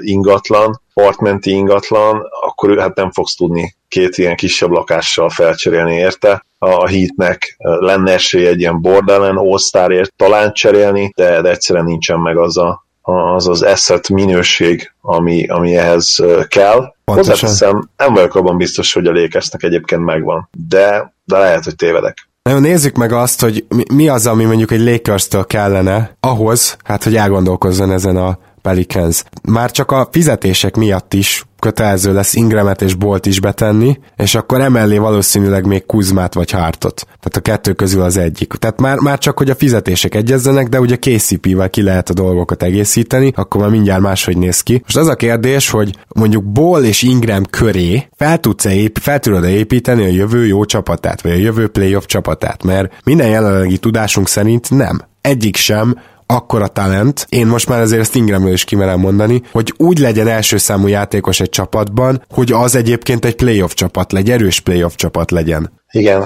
[0.00, 6.44] ingatlan, partmenti ingatlan, akkor ő hát nem fogsz tudni két ilyen kisebb lakással felcserélni érte.
[6.58, 12.36] A hitnek lenne esély egy ilyen bordellen all talán cserélni, de, de egyszerűen nincsen meg
[12.36, 16.94] az a, az az asset minőség, ami, ami ehhez kell.
[17.04, 22.28] Hozzáteszem, nem vagyok abban biztos, hogy a lékeznek egyébként megvan, de, de lehet, hogy tévedek.
[22.42, 27.16] Na, nézzük meg azt, hogy mi az, ami mondjuk egy Lakers-től kellene ahhoz, hát hogy
[27.16, 29.24] elgondolkozzon ezen a Pelicans.
[29.48, 34.60] Már csak a fizetések miatt is kötelező lesz Ingramet és Bolt is betenni, és akkor
[34.60, 37.06] emellé valószínűleg még Kuzmát vagy Hartot.
[37.06, 38.52] Tehát a kettő közül az egyik.
[38.52, 42.62] Tehát már, már csak, hogy a fizetések egyezzenek, de ugye KCP-vel ki lehet a dolgokat
[42.62, 44.80] egészíteni, akkor már mindjárt máshogy néz ki.
[44.82, 49.44] Most az a kérdés, hogy mondjuk Ball és Ingram köré fel tudsz ép, fel tudod
[49.44, 54.70] építeni a jövő jó csapatát, vagy a jövő playoff csapatát, mert minden jelenlegi tudásunk szerint
[54.70, 55.00] nem.
[55.20, 55.96] Egyik sem,
[56.26, 60.56] akkora talent, én most már azért ezt Ingramről is kimerem mondani, hogy úgy legyen első
[60.56, 65.72] számú játékos egy csapatban, hogy az egyébként egy playoff csapat legyen, erős playoff csapat legyen.
[65.90, 66.22] Igen,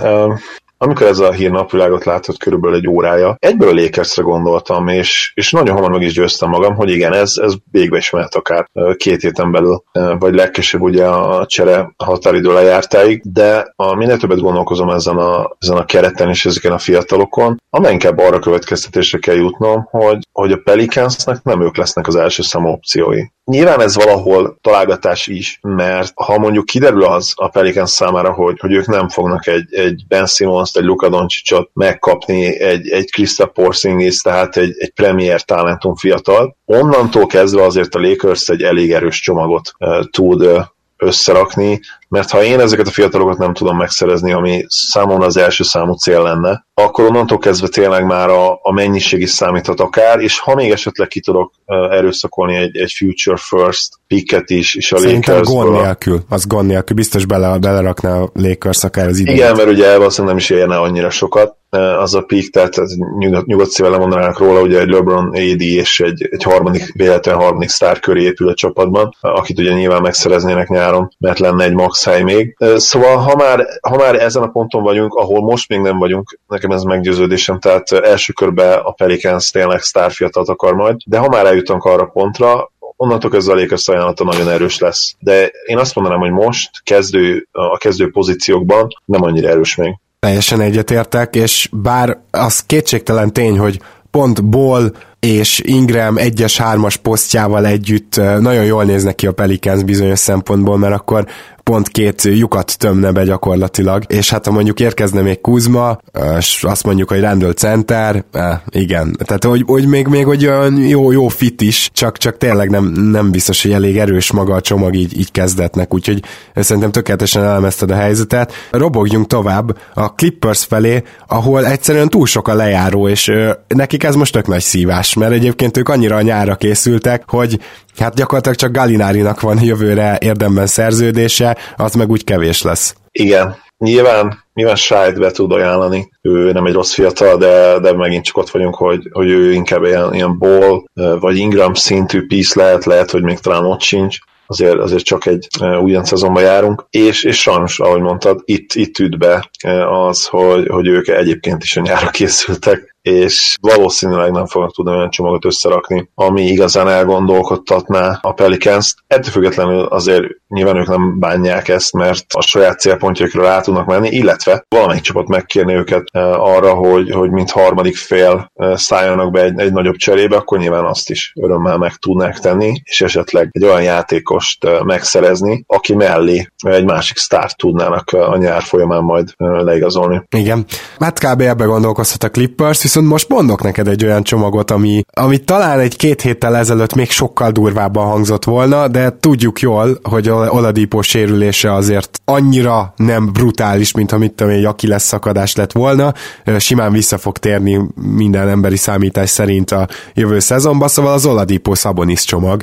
[0.79, 5.51] amikor ez a hír napvilágot látott körülbelül egy órája, egyből a Lakersre gondoltam, és, és
[5.51, 9.21] nagyon hamar meg is győztem magam, hogy igen, ez, ez végbe is mehet akár két
[9.21, 9.83] héten belül,
[10.19, 15.77] vagy legkésőbb ugye a csere határidő lejártáig, de a minél többet gondolkozom ezen a, ezen
[15.77, 20.61] a kereten és ezeken a fiatalokon, amely inkább arra következtetésre kell jutnom, hogy, hogy a
[20.64, 23.23] Pelicansnek nem ők lesznek az első számú opciói.
[23.49, 28.73] Nyilván ez valahol találgatás is, mert ha mondjuk kiderül az a Pelicans számára, hogy, hogy
[28.73, 34.21] ők nem fognak egy, egy Ben Simmons-t, egy Luka Doncicot megkapni, egy, egy Krista Porzingis,
[34.21, 39.73] tehát egy, egy premier talentum fiatal, onnantól kezdve azért a Lakers egy elég erős csomagot
[39.79, 40.65] uh, tud uh,
[40.97, 45.92] összerakni, mert ha én ezeket a fiatalokat nem tudom megszerezni, ami számomra az első számú
[45.92, 50.55] cél lenne, akkor onnantól kezdve tényleg már a, a mennyiség is számíthat akár, és ha
[50.55, 51.53] még esetleg ki tudok
[51.90, 56.66] erőszakolni egy, egy future first picket is, és a Szerintem lakers gond nélkül, az gond
[56.68, 59.40] nélkül, biztos bele, belerakná a Lakers akár az idejét.
[59.40, 61.57] Igen, mert ugye valószínűleg nem is érne annyira sokat,
[61.99, 62.75] az a pick, tehát
[63.18, 67.68] nyugodt, nyugodt szívvel lemondanának róla, ugye egy LeBron AD és egy, egy harmadik, véletlen harmadik
[67.68, 72.23] sztár köré épül a csapatban, akit ugye nyilván megszereznének nyáron, mert lenne egy max hely
[72.23, 72.57] még.
[72.77, 76.71] Szóval ha már, ha már ezen a ponton vagyunk, ahol most még nem vagyunk, nekem
[76.71, 81.85] ez meggyőződésem, tehát első körbe a Pelicans tényleg sztárfiatalt akar majd, de ha már eljutunk
[81.85, 85.15] arra pontra, onnantól kezdve a Lakers ajánlata nagyon erős lesz.
[85.19, 89.97] De én azt mondanám, hogy most kezdő, a kezdő pozíciókban nem annyira erős még.
[90.19, 93.81] Teljesen egyetértek, és bár az kétségtelen tény, hogy
[94.11, 100.19] pont Ball és Ingram egyes hármas posztjával együtt nagyon jól néznek ki a Pelicans bizonyos
[100.19, 101.27] szempontból, mert akkor
[101.69, 105.99] pont két lyukat tömne be gyakorlatilag, és hát ha mondjuk érkezne még Kuzma,
[106.39, 110.77] és azt mondjuk, hogy Randall Center, eh, igen, tehát hogy, hogy még, még hogy olyan
[110.77, 114.61] jó, jó fit is, csak, csak tényleg nem, nem biztos, hogy elég erős maga a
[114.61, 116.23] csomag így, így kezdetnek, úgyhogy
[116.55, 118.53] szerintem tökéletesen elemezted a helyzetet.
[118.71, 124.15] Robogjunk tovább a Clippers felé, ahol egyszerűen túl sok a lejáró, és ö, nekik ez
[124.15, 127.59] most tök nagy szívás, mert egyébként ők annyira a nyára készültek, hogy
[127.99, 132.94] Hát gyakorlatilag csak Galinárinak van jövőre érdemben szerződése, az meg úgy kevés lesz.
[133.12, 138.25] Igen, nyilván, nyilván Sájt be tud ajánlani, ő nem egy rossz fiatal, de, de megint
[138.25, 142.85] csak ott vagyunk, hogy, hogy ő inkább ilyen, ilyen ball, vagy Ingram szintű piece lehet,
[142.85, 144.16] lehet, hogy még talán ott sincs.
[144.51, 145.49] Azért, azért csak egy
[145.83, 149.51] újon szezonban járunk, és, és sajnos, ahogy mondtad, itt, itt üt be
[149.88, 155.11] az, hogy, hogy ők egyébként is a nyára készültek, és valószínűleg nem fognak tudni olyan
[155.11, 158.99] csomagot összerakni, ami igazán elgondolkodtatná a Pelicans-t.
[159.07, 164.09] Ettől függetlenül azért nyilván ők nem bánják ezt, mert a saját célpontjaikra rá tudnak menni,
[164.09, 169.43] illetve valamelyik csapat megkérni őket eh, arra, hogy, hogy mint harmadik fél eh, szálljanak be
[169.43, 173.65] egy, egy nagyobb cserébe, akkor nyilván azt is örömmel meg tudnák tenni, és esetleg egy
[173.65, 180.23] olyan játékost eh, megszerezni, aki mellé egy másik sztárt tudnának a nyár folyamán majd leigazolni.
[180.37, 180.67] Igen.
[180.99, 181.41] Hát kb.
[181.41, 186.22] ebbe gondolkozhat a Clippers, viszont most mondok neked egy olyan csomagot, ami, ami talán egy-két
[186.22, 192.92] héttel ezelőtt még sokkal durvábban hangzott volna, de tudjuk jól, hogy Oladipo sérülése azért annyira
[192.96, 196.12] nem brutális, mint amit tudom, egy aki lesz szakadás lett volna.
[196.59, 202.24] Simán vissza fog térni minden emberi számítás szerint a jövő szezonban, szóval az Oladipo Szabonis
[202.24, 202.62] csomag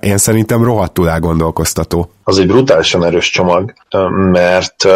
[0.00, 2.10] én szerintem rohadtul elgondolkoztató.
[2.24, 3.72] Az egy brutálisan erős csomag,
[4.32, 4.86] mert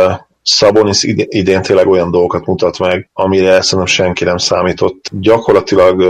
[0.51, 5.11] Szabonis idén tényleg olyan dolgokat mutat meg, amire szerintem senki nem számított.
[5.11, 6.03] Gyakorlatilag,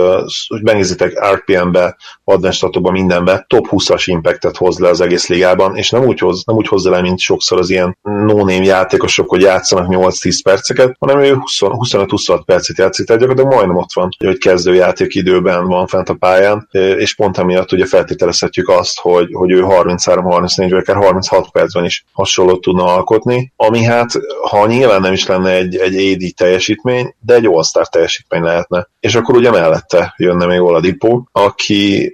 [0.48, 6.04] hogy megnézitek RPM-be, advenstatokban, mindenbe, top 20-as impactet hoz le az egész ligában, és nem
[6.04, 10.38] úgy, hoz, nem úgy hozza le, mint sokszor az ilyen no-name játékosok, hogy játszanak 8-10
[10.42, 15.86] perceket, hanem ő 25-26 percet játszik, tehát gyakorlatilag majdnem ott van, hogy kezdőjáték időben van
[15.86, 20.96] fent a pályán, és pont emiatt ugye feltételezhetjük azt, hogy, hogy ő 33-34 vagy akár
[20.96, 24.10] 36 percben is hasonlót tudna alkotni, ami hát
[24.42, 28.88] ha nyilván nem is lenne egy, egy AD teljesítmény, de egy all teljesítmény lehetne.
[29.00, 32.12] És akkor ugye mellette jönne még Oladipo, aki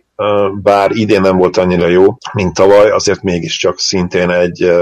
[0.63, 4.73] bár idén nem volt annyira jó, mint tavaly, azért mégiscsak szintén egy,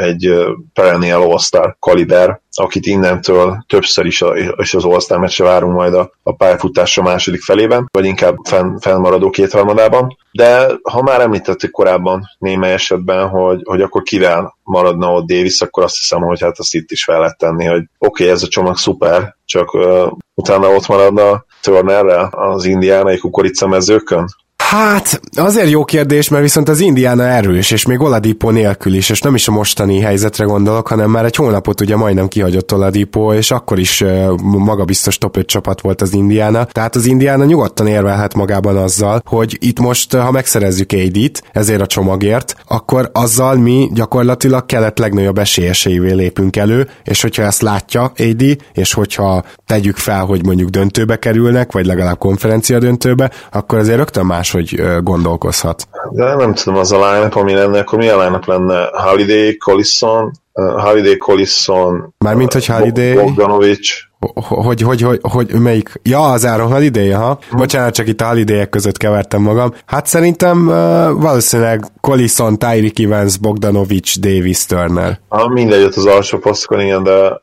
[0.00, 0.34] egy
[0.72, 6.10] perennial all kaliber, akit innentől többször is, a, és az all meccse várunk majd a,
[6.22, 10.16] a pályafutásra második felében, vagy inkább fenn, fennmaradó kétharmadában.
[10.32, 15.82] De ha már említettük korábban némely esetben, hogy, hogy akkor kivel maradna ott Davis, akkor
[15.82, 18.48] azt hiszem, hogy hát azt itt is fel lehet tenni, hogy oké, okay, ez a
[18.48, 24.26] csomag szuper, csak uh, utána ott maradna Turnerrel az indiánai kukoricamezőkön,
[24.70, 29.20] Hát, azért jó kérdés, mert viszont az Indiana erős, és még Oladipo nélkül is, és
[29.20, 33.50] nem is a mostani helyzetre gondolok, hanem már egy hónapot ugye majdnem kihagyott Oladipo, és
[33.50, 34.04] akkor is
[34.42, 36.64] magabiztos top 5 csapat volt az Indiana.
[36.64, 41.86] Tehát az Indiana nyugodtan érvelhet magában azzal, hogy itt most, ha megszerezzük AD-t, ezért a
[41.86, 48.56] csomagért, akkor azzal mi gyakorlatilag kelet legnagyobb esélyeseivé lépünk elő, és hogyha ezt látja AD,
[48.72, 54.26] és hogyha tegyük fel, hogy mondjuk döntőbe kerülnek, vagy legalább konferencia döntőbe, akkor azért rögtön
[54.26, 55.88] más, hogy gondolkozhat.
[56.10, 58.88] De nem tudom, az a line ami lenne, akkor milyen line lenne?
[58.92, 63.14] Holiday, Collison, uh, Holiday, Collison, Mármint, hogy Holiday...
[63.14, 66.00] Bogdanovics, hogy, hogy, hogy, hogy melyik?
[66.02, 67.38] Ja, az Áron Holiday, ha?
[67.50, 67.56] Hm.
[67.56, 69.74] Bocsánat, csak itt a holiday között kevertem magam.
[69.86, 70.74] Hát szerintem uh,
[71.22, 75.18] valószínűleg Collison, Tyreek Evans, Bogdanovics, Davis, Turner.
[75.28, 77.42] Ha mindegy, ott az alsó posztokon, igen, de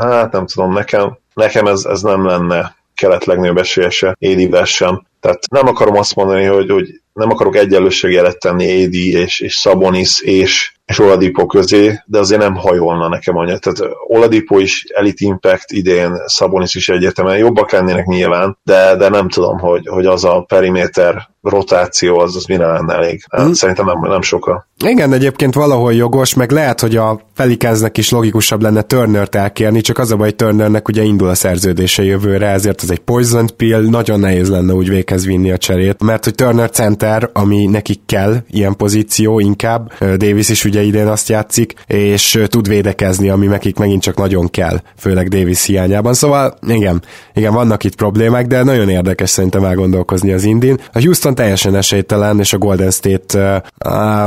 [0.00, 5.06] hát nem tudom, nekem, nekem ez, ez nem lenne kelet legnagyobb esélyese, Édivel sem.
[5.26, 10.20] Tehát nem akarom azt mondani, hogy, hogy nem akarok egyenlőségjelet tenni Édi és, és Szabonis
[10.20, 13.58] és és Oladipo közé, de azért nem hajolna nekem anya.
[13.58, 19.28] Tehát Oladipo is Elite Impact idén, Szabonis is egyértelműen jobbak lennének nyilván, de, de nem
[19.28, 23.24] tudom, hogy, hogy az a periméter rotáció az, az mire lenne elég.
[23.28, 23.52] Hmm.
[23.52, 24.66] Szerintem nem, nem sokkal.
[24.84, 29.98] Igen, egyébként valahol jogos, meg lehet, hogy a Pelicans is logikusabb lenne Turnert elkérni, csak
[29.98, 34.20] az a baj, Turnernek ugye indul a szerződése jövőre, ezért ez egy poison pill, nagyon
[34.20, 38.76] nehéz lenne úgy véghez vinni a cserét, mert hogy Turner center, ami nekik kell, ilyen
[38.76, 44.16] pozíció inkább, Davis is ugye idén azt játszik, és tud védekezni, ami nekik megint csak
[44.16, 47.02] nagyon kell, főleg Davis hiányában, szóval igen,
[47.34, 50.80] igen, vannak itt problémák, de nagyon érdekes szerintem elgondolkozni az Indin.
[50.92, 53.62] A Houston teljesen esélytelen, és a Golden State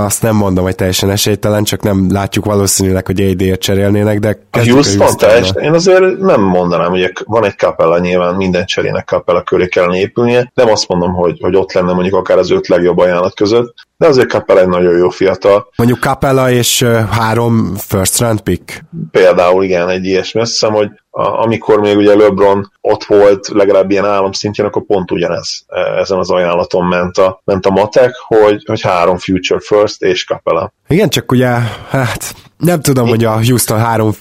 [0.06, 4.60] azt nem mondom, hogy teljesen esélytelen, csak nem látjuk valószínűleg, hogy AD-ért cserélnének, de a
[4.60, 9.42] Houston, a teljesen, én azért nem mondanám, hogy van egy kapella nyilván minden cserének kapella
[9.42, 12.98] köré kellene épülnie, nem azt mondom, hogy, hogy ott lenne mondjuk akár az öt legjobb
[12.98, 15.70] ajánlat között, de azért Capella egy nagyon jó fiatal.
[15.76, 18.84] Mondjuk Capella és három first round pick?
[19.12, 20.42] Például igen, egy ilyesmi.
[20.42, 25.12] Azt hiszem, hogy a, amikor még ugye LeBron ott volt, legalább ilyen államszintjén, akkor pont
[25.12, 25.66] ugyanez
[26.00, 30.74] ezen az ajánlaton ment a, ment a matek, hogy, hogy három future first és Capella.
[30.88, 31.48] Igen, csak ugye,
[31.90, 34.12] hát nem tudom, hogy a Houston három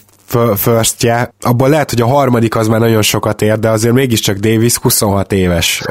[0.57, 4.77] firstje, abban lehet, hogy a harmadik az már nagyon sokat ér, de azért mégiscsak Davis
[4.77, 5.83] 26 éves.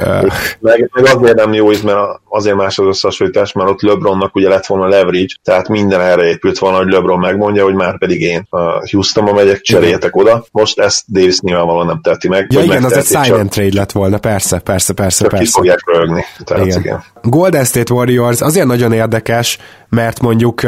[0.59, 4.65] Meg, meg azért nem jó, mert azért más az összehasonlítás, mert ott LeBronnak ugye lett
[4.65, 8.89] volna leverage, tehát minden erre épült volna, hogy LeBron megmondja, hogy már pedig én a
[8.91, 10.45] Houstonba megyek, cseréljetek oda.
[10.51, 12.47] Most ezt Davis nyilvánvalóan nem teheti meg.
[12.49, 15.21] Ja igen, az egy silent trade lett volna, persze, persze, persze.
[15.23, 15.51] Csak persze.
[15.51, 16.23] fogják rögni.
[16.43, 16.79] Tehát igen.
[16.79, 17.03] igen.
[17.21, 19.57] Golden State Warriors azért nagyon érdekes,
[19.89, 20.61] mert mondjuk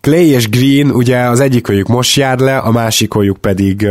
[0.00, 3.86] Clay és Green, ugye az egyikőjük most jár le, a másikőjük pedig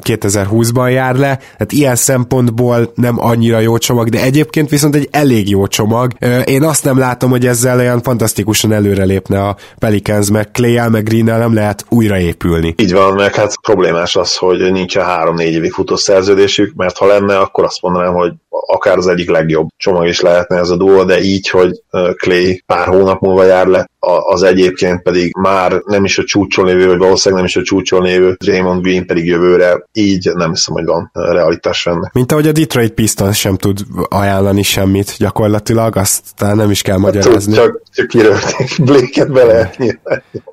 [0.00, 5.48] 2020-ban jár le, tehát ilyen szempontból nem annyira jó csomag, de egyébként viszont egy elég
[5.48, 6.12] jó csomag.
[6.44, 11.38] Én azt nem látom, hogy ezzel olyan fantasztikusan előrelépne a Pelicans, mert clay meg green
[11.38, 12.74] nem lehet újraépülni.
[12.76, 17.38] Így van, meg hát problémás az, hogy nincs a három-négy évi futószerződésük, mert ha lenne,
[17.38, 21.20] akkor azt mondanám, hogy akár az egyik legjobb csomag is lehetne ez a duo, de
[21.20, 21.82] így, hogy
[22.16, 23.88] Clay pár hónap múlva jár le,
[24.26, 28.02] az egyébként pedig már nem is a csúcson lévő, vagy valószínűleg nem is a csúcson
[28.02, 32.12] lévő Draymond Green pedig jövőre, így nem hiszem, hogy van realitás ennek.
[32.12, 37.04] Mint ahogy a Detroit Pistons sem tud ajánlani semmit gyakorlatilag, azt nem is kell hát
[37.04, 37.54] magyarázni.
[37.54, 39.70] Csak, csak kirölték Blake-et bele.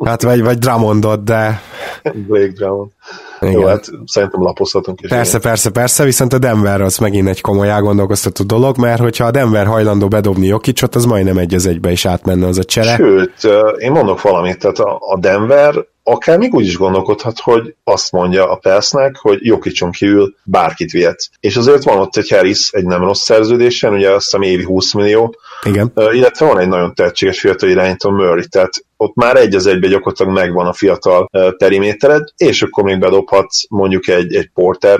[0.03, 1.61] Hát vagy, vagy Drummondot, de...
[2.13, 2.89] Blake Drummond.
[3.39, 3.53] Igen.
[3.53, 5.09] Jó, hát szerintem lapozhatunk is.
[5.09, 5.41] Persze, igen.
[5.41, 9.65] persze, persze, viszont a Denver az megint egy komoly elgondolkoztató dolog, mert hogyha a Denver
[9.65, 12.95] hajlandó bedobni Jokicsot, az majdnem egy az egybe is átmenne az a csere.
[12.95, 13.47] Sőt,
[13.77, 18.55] én mondok valamit, tehát a Denver akár még úgy is gondolkodhat, hogy azt mondja a
[18.55, 21.29] Persznek, hogy Jokicson kívül bárkit vihet.
[21.39, 24.93] És azért van ott egy Harris egy nem rossz szerződésen, ugye azt hiszem évi 20
[24.93, 25.91] millió, Igen.
[25.95, 30.33] illetve van egy nagyon tehetséges fiatal irányító Murray, tehát ott már egy az egybe gyakorlatilag
[30.33, 34.99] megvan a fiatal perimétered, és akkor még bedobhatsz mondjuk egy, egy Porter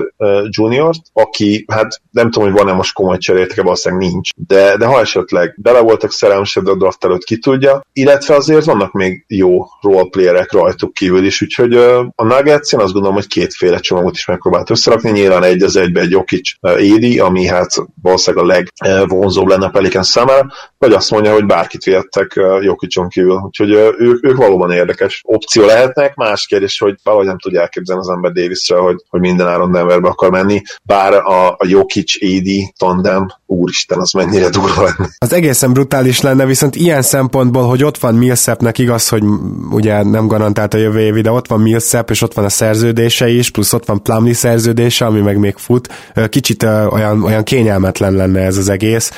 [0.50, 5.00] juniort, aki, hát nem tudom, hogy van-e most komoly cserétek, valószínűleg nincs, de, de ha
[5.00, 10.52] esetleg bele voltak szerelmesed a draft előtt, ki tudja, illetve azért vannak még jó roleplayerek
[10.52, 11.76] rajtuk kívül is, úgyhogy
[12.16, 16.00] a Nuggets én azt gondolom, hogy kétféle csomagot is megpróbált összerakni, nyilván egy az egybe
[16.00, 21.34] egy Jokic Édi, ami hát valószínűleg a legvonzóbb lenne a Pelican számára, vagy azt mondja,
[21.34, 26.16] hogy bárkit vihettek Jokicon kívül, úgyhogy ők, ők valóban érdekes opció lehetnek.
[26.16, 30.08] Más kérdés, hogy valahogy nem tudja elképzelni az ember Davisre, hogy, hogy minden áron Denverbe
[30.08, 35.10] akar menni, bár a, a Jokic AD tandem, úristen, az mennyire durva lenne.
[35.18, 39.24] Az egészen brutális lenne, viszont ilyen szempontból, hogy ott van Millsapnek, igaz, hogy
[39.72, 43.30] ugye nem garantált a jövő évi, de ott van Millsap, és ott van a szerződése
[43.30, 45.88] is, plusz ott van Plumlee szerződése, ami meg még fut.
[46.30, 49.12] Kicsit olyan, olyan kényelmetlen lenne ez az egész,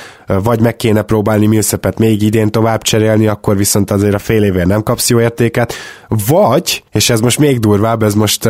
[0.44, 4.76] vagy meg kéne próbálni Millsapet még idén tovább cserélni, akkor viszont azért a fél évvel
[4.76, 5.74] nem kapsz jó értéket,
[6.28, 8.50] vagy, és ez most még durvább, ez most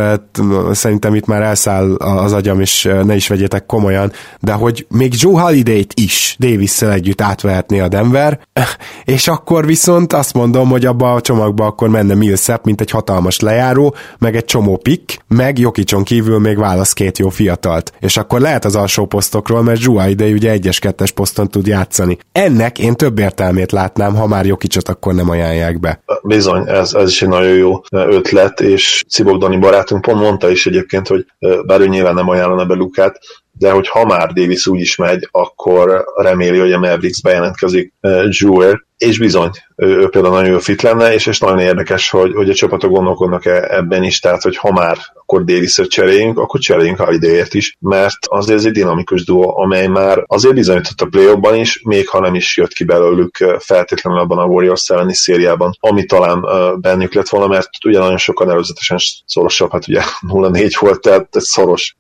[0.72, 5.42] szerintem itt már elszáll az agyam, és ne is vegyétek komolyan, de hogy még Joe
[5.42, 8.40] Holiday-t is davis együtt átvehetné a Denver,
[9.04, 13.40] és akkor viszont azt mondom, hogy abba a csomagba akkor menne Millsap, mint egy hatalmas
[13.40, 17.94] lejáró, meg egy csomó pick, meg Jokicson kívül még válasz két jó fiatalt.
[18.00, 22.18] És akkor lehet az alsó posztokról, mert Joe Holiday ugye egyes-kettes poszton tud játszani.
[22.32, 25.99] Ennek én több értelmét látnám, ha már Jokicot akkor nem ajánlják be.
[26.24, 30.66] Bizony, ez, ez is egy nagyon jó ötlet, és Cibok Dani barátunk pont mondta is
[30.66, 31.26] egyébként, hogy
[31.66, 33.20] bár ő nyilván nem ajánlana be Lukát,
[33.52, 37.94] de hogy ha már Davis úgy is megy, akkor reméli, hogy a Mavericks bejelentkezik
[38.30, 42.54] Jewel, és bizony, ő, például nagyon fit lenne, és, és nagyon érdekes, hogy, hogy a
[42.54, 47.78] csapatok gondolkodnak ebben is, tehát hogy ha már akkor davis cseréljünk, akkor cseréljünk Holiday-ért is,
[47.80, 52.20] mert azért ez egy dinamikus duo, amely már azért bizonyított a play is, még ha
[52.20, 56.46] nem is jött ki belőlük feltétlenül abban a Warriors elleni szériában, ami talán
[56.82, 61.96] bennük lett volna, mert ugye nagyon sokan előzetesen szorosabb, hát ugye 0-4 volt, tehát szoros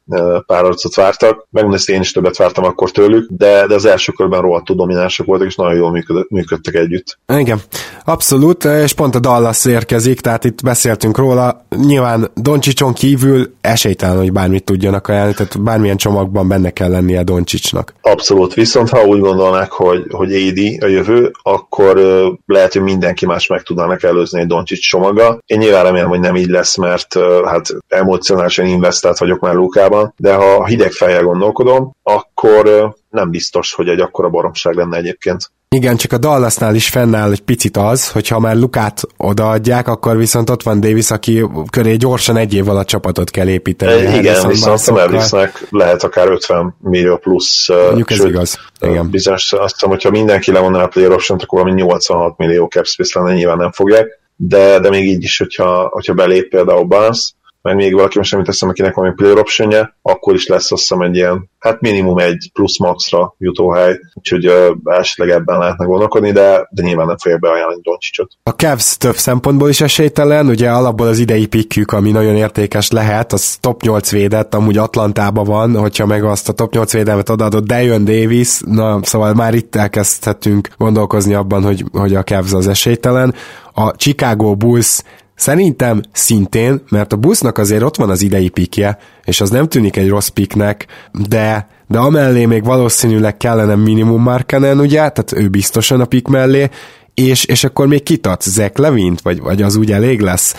[0.46, 4.76] párharcot vártak, megmondom, én is többet vártam akkor tőlük, de, de az első körben rohadtul
[4.76, 7.20] dominánsok voltak, és nagyon jól működtek egy együtt.
[7.40, 7.60] Igen,
[8.06, 14.32] abszolút, és pont a Dallas érkezik, tehát itt beszéltünk róla, nyilván Doncsicson kívül esélytelen, hogy
[14.32, 17.94] bármit tudjanak ajánlani, tehát bármilyen csomagban benne kell lennie Doncsicsnak.
[18.02, 22.02] Abszolút, viszont ha úgy gondolnák, hogy, hogy Édi a jövő, akkor
[22.46, 25.40] lehet, hogy mindenki más meg tudnának előzni egy Doncsics csomaga.
[25.46, 30.34] Én nyilván remélem, hogy nem így lesz, mert hát emocionálisan investált vagyok már Lukában, de
[30.34, 35.52] ha hideg fejjel gondolkodom, akkor nem biztos, hogy egy akkora baromság lenne egyébként.
[35.76, 40.18] Igen, csak a Dallasnál is fennáll egy picit az, hogy ha már Lukát odaadják, akkor
[40.18, 43.92] viszont ott van Davis, aki köré gyorsan egy év alatt csapatot kell építeni.
[43.92, 47.68] E, igen, viszont a Mavericksnek lehet akár 50 millió plusz.
[47.68, 48.58] Mondjuk ez igaz.
[48.80, 49.10] Igen.
[49.10, 53.20] Bizonyos, azt hiszem, hogyha mindenki levonná a player option akkor valami 86 millió cap space
[53.20, 57.76] lenne, nyilván nem fogják, de, de még így is, hogyha, hogyha belép például Barnes, meg
[57.76, 61.16] még valaki most nem teszem, akinek valami player option akkor is lesz azt hiszem egy
[61.16, 64.54] ilyen, hát minimum egy plusz maxra jutóhely, úgyhogy uh,
[64.84, 68.32] esetleg ebben lehetne gondolkodni, de, de nyilván nem fogja beajánlani Doncsicsot.
[68.44, 73.34] A Cavs több szempontból is esélytelen, ugye alapból az idei pikkük, ami nagyon értékes lehet,
[73.34, 77.68] az top 8 védett, amúgy Atlantában van, hogyha meg azt a top 8 védelmet odaadott
[77.68, 83.34] Dion Davis, na szóval már itt elkezdhetünk gondolkozni abban, hogy, hogy a Cavs az esélytelen.
[83.74, 85.02] A Chicago Bulls
[85.40, 89.98] Szerintem szintén, mert a busznak azért ott van az idei pikje, és az nem tűnik
[89.98, 90.86] egy rossz piknek,
[91.28, 96.70] de, de amellé még valószínűleg kellene minimum Markanen, ugye, tehát ő biztosan a pik mellé,
[97.14, 100.56] és, és akkor még kitat Zach Levint, vagy, vagy az úgy elég lesz.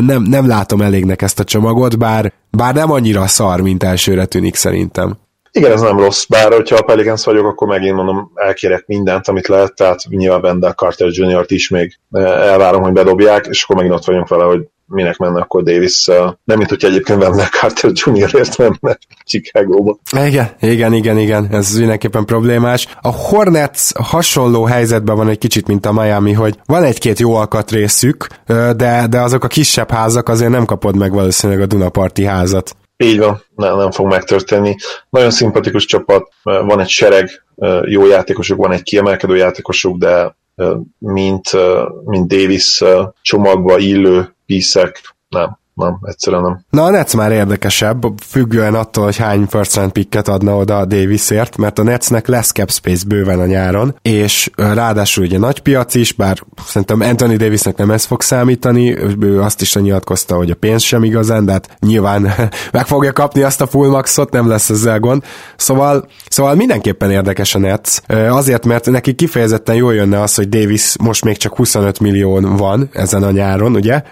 [0.00, 4.54] Nem, nem látom elégnek ezt a csomagot, bár, bár nem annyira szar, mint elsőre tűnik
[4.54, 5.18] szerintem.
[5.58, 9.48] Igen, ez nem rossz, bár hogyha a Pelicans vagyok, akkor megint mondom, elkérek mindent, amit
[9.48, 13.94] lehet, tehát nyilván Wendell Carter Jr.-t is még eh, elvárom, hogy bedobják, és akkor megint
[13.94, 16.04] ott vagyunk vele, hogy minek menne akkor Davis,
[16.44, 19.98] nem mint hogy egyébként Wendell Carter Jr.-ért menne Chicago-ba.
[20.26, 22.86] Igen, igen, igen, igen, ez mindenképpen problémás.
[23.00, 28.26] A Hornets hasonló helyzetben van egy kicsit, mint a Miami, hogy van egy-két jó alkatrészük,
[28.76, 32.76] de, de azok a kisebb házak azért nem kapod meg valószínűleg a Dunaparti házat.
[33.04, 34.76] Így van, nem, nem fog megtörténni.
[35.10, 37.44] Nagyon szimpatikus csapat, van egy sereg
[37.82, 40.36] jó játékosuk, van egy kiemelkedő játékosuk, de
[40.98, 41.50] mint,
[42.04, 42.82] mint Davis
[43.22, 46.64] csomagba illő piszek, nem, nem, egyszerűen nem.
[46.70, 50.84] Na a Nets már érdekesebb, függően attól, hogy hány first round picket adna oda a
[50.84, 55.94] Davisért, mert a Netsnek lesz cap space bőven a nyáron, és ráadásul ugye nagy piac
[55.94, 60.54] is, bár szerintem Anthony Davisnek nem ez fog számítani, ő azt is nyilatkozta, hogy a
[60.54, 62.32] pénz sem igazán, de hát nyilván
[62.72, 65.22] meg fogja kapni azt a full maxot, nem lesz ezzel gond.
[65.56, 70.94] Szóval, szóval mindenképpen érdekes a Nets, azért, mert neki kifejezetten jól jönne az, hogy Davis
[71.00, 74.02] most még csak 25 millió van ezen a nyáron, ugye,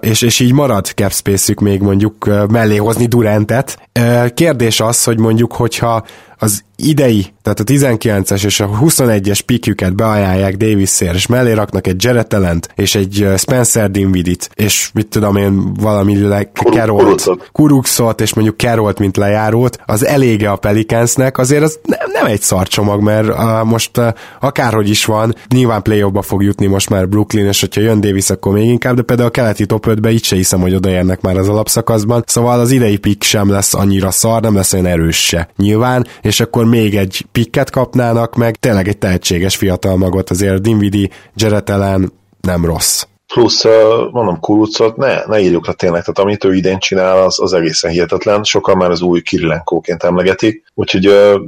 [0.00, 3.90] és, és így marad cap space még mondjuk mellé hozni Durantet.
[4.34, 6.04] Kérdés az, hogy mondjuk, hogyha
[6.42, 12.04] az idei, tehát a 19-es és a 21-es pikjüket beajánlják davis és mellé raknak egy
[12.04, 18.34] Jared Allen és egy Spencer Dinvidit, és mit tudom én, valami le- Kerolt, Kuruxot, és
[18.34, 23.28] mondjuk Kerolt, mint lejárót, az elége a Pelicansnek, azért az nem, nem egy szarcsomag, mert
[23.28, 24.06] uh, most uh,
[24.40, 28.52] akárhogy is van, nyilván play fog jutni most már Brooklyn, és hogyha jön Davis, akkor
[28.52, 31.48] még inkább, de például a keleti top 5-be így se hiszem, hogy odaérnek már az
[31.48, 35.48] alapszakaszban, szóval az idei pick sem lesz annyira szar, nem lesz olyan erős se.
[35.56, 41.10] Nyilván, és akkor még egy pikket kapnának, meg tényleg egy tehetséges fiatal magot, azért Dinvidi,
[41.34, 43.04] Jared Allen nem rossz.
[43.32, 43.64] Plusz,
[44.10, 47.90] mondom, Kurucot ne, ne írjuk le tényleg, tehát amit ő idén csinál, az, az egészen
[47.90, 48.42] hihetetlen.
[48.42, 51.04] Sokan már az új Kirilenkóként emlegetik, úgyhogy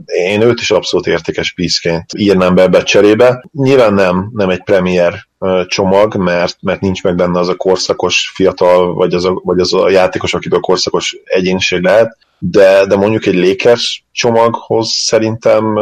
[0.07, 3.45] én őt is abszolút értékes piszként írnám be ebbe cserébe.
[3.53, 5.27] Nyilván nem, nem egy premier
[5.67, 9.75] csomag, mert, mert nincs meg benne az a korszakos fiatal, vagy az a, vagy az
[9.75, 15.79] a játékos, akiből korszakos egyéniség lehet, de, de mondjuk egy Lakers csomaghoz szerintem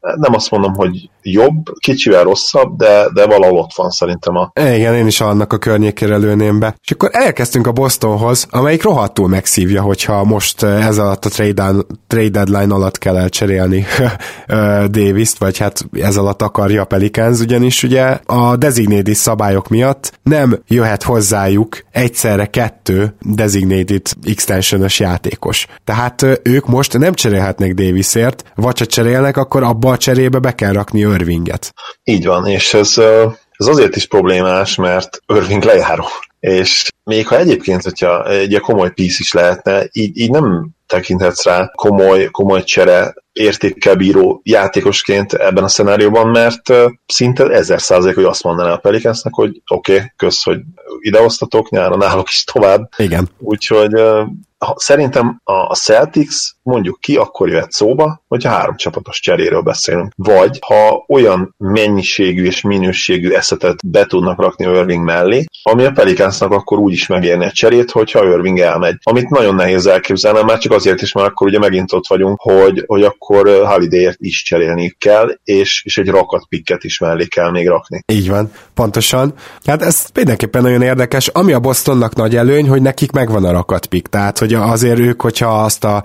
[0.00, 4.52] nem azt mondom, hogy jobb, kicsivel rosszabb, de, de valahol ott van szerintem a...
[4.54, 6.74] Igen, én is annak a környékére lőném be.
[6.84, 11.72] És akkor elkezdtünk a Bostonhoz, amelyik rohadtul megszívja, hogyha most ez alatt a trade,
[12.06, 13.86] trade deadline alatt kell elcserélni
[14.98, 20.62] Davis-t, vagy hát ez alatt akarja a Pelicans, ugyanis ugye a designated szabályok miatt nem
[20.68, 25.66] jöhet hozzájuk egyszerre kettő designated extensionos játékos.
[25.84, 30.72] Tehát ők most nem cserélhetnek Davisért, vagy ha cserélnek, akkor abba a cserébe be kell
[30.72, 31.72] rakni Irvinget.
[32.02, 32.98] Így van, és ez,
[33.52, 36.04] ez azért is problémás, mert Irving lejáró.
[36.40, 41.70] És még ha egyébként, hogyha egy komoly pisz is lehetne, így, így nem tekinthetsz rá
[41.74, 46.72] komoly, komoly csere értékkel bíró játékosként ebben a szenárióban, mert
[47.06, 50.58] szinte ezer százalék, hogy azt mondaná a Pelicansnek, hogy oké, okay, kösz, hogy
[51.00, 52.88] idehoztatok, nyáron náluk is tovább.
[52.96, 53.28] Igen.
[53.38, 54.02] Úgyhogy
[54.74, 56.36] szerintem a Celtics
[56.70, 60.12] mondjuk ki akkor jöhet szóba, hogy három csapatos cseréről beszélünk.
[60.16, 66.52] Vagy ha olyan mennyiségű és minőségű eszetet be tudnak rakni Irving mellé, ami a Pelicansnak
[66.52, 68.96] akkor úgy is megérni a cserét, hogyha Irving elmegy.
[69.02, 72.84] Amit nagyon nehéz elképzelni, már csak azért is, mert akkor ugye megint ott vagyunk, hogy,
[72.86, 77.68] hogy akkor Holidayért is cserélni kell, és, és egy rakat pikket is mellé kell még
[77.68, 78.02] rakni.
[78.06, 79.34] Így van, pontosan.
[79.64, 81.28] Hát ez mindenképpen nagyon érdekes.
[81.28, 85.22] Ami a Bostonnak nagy előny, hogy nekik megvan a rakat pik, tehát hogy azért ők,
[85.22, 86.04] hogyha azt a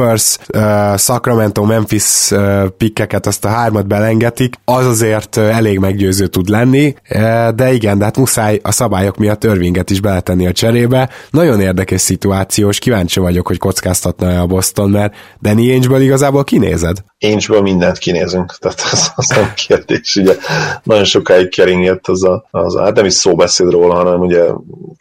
[0.00, 6.48] Clippers, uh, Sacramento, Memphis uh, pikkeket, azt a hármat belengetik, az azért elég meggyőző tud
[6.48, 11.08] lenni, uh, de igen, de hát muszáj a szabályok miatt törvinget is beletenni a cserébe.
[11.30, 16.96] Nagyon érdekes szituáció, és kíváncsi vagyok, hogy kockáztatna a Boston, mert Danny Ainge-ből igazából kinézed?
[17.20, 20.36] Ainge-ből mindent kinézünk, tehát az, az nem kérdés, ugye
[20.82, 24.42] nagyon sokáig keringett az a, az hát nem is szóbeszéd róla, hanem ugye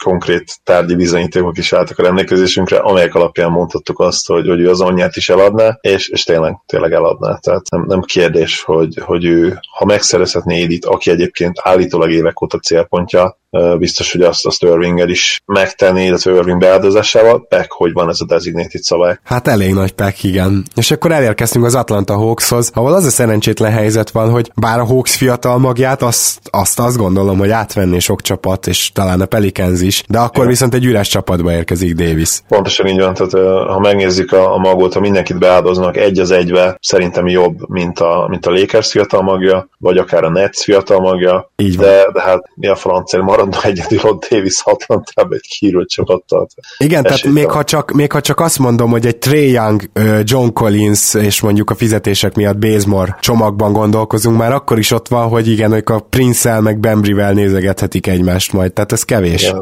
[0.03, 4.81] konkrét tárgyi bizonyítékok is álltak a rendelkezésünkre, amelyek alapján mondhattuk azt, hogy, hogy ő az
[4.81, 7.35] anyját is eladná, és, és tényleg, tényleg eladná.
[7.35, 12.57] Tehát nem, nem kérdés, hogy, hogy ő, ha megszerezhetné Edit, aki egyébként állítólag évek óta
[12.57, 13.38] célpontja,
[13.77, 18.25] biztos, hogy azt, azt Irving is megtenni, illetve Irving beáldozásával, pek, hogy van ez a
[18.25, 19.19] designated szabály.
[19.23, 20.65] Hát elég nagy pek, igen.
[20.75, 24.85] És akkor elérkeztünk az Atlanta Hawkshoz, ahol az a szerencsétlen helyzet van, hogy bár a
[24.85, 29.81] Hawks fiatal magját, azt azt, azt gondolom, hogy átvenni sok csapat, és talán a Pelicans
[29.81, 30.49] is, de akkor ja.
[30.49, 32.41] viszont egy üres csapatba érkezik Davis.
[32.47, 36.77] Pontosan így van, tehát ha megnézzük a, a magot, ha mindenkit beáldoznak egy az egybe,
[36.81, 41.51] szerintem jobb, mint a, mint a Lakers fiatal magja, vagy akár a Nets fiatal magja,
[41.55, 41.85] így van.
[41.85, 46.47] De, de hát mi a francia, maradna egyedül ott Davis Atlantában egy kiírult csapattal.
[46.77, 49.89] Igen, tehát még ha, csak, még ha csak azt mondom, hogy egy Trey Young,
[50.23, 55.27] John Collins és mondjuk a fizetések miatt Bazemore csomagban gondolkozunk, már akkor is ott van,
[55.27, 59.43] hogy igen, hogy a Prince-el meg Bembry-vel nézegethetik egymást majd, tehát ez kevés.
[59.43, 59.61] Igen,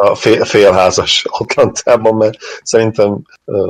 [0.00, 3.18] a fél, félházas Atlantában, mert szerintem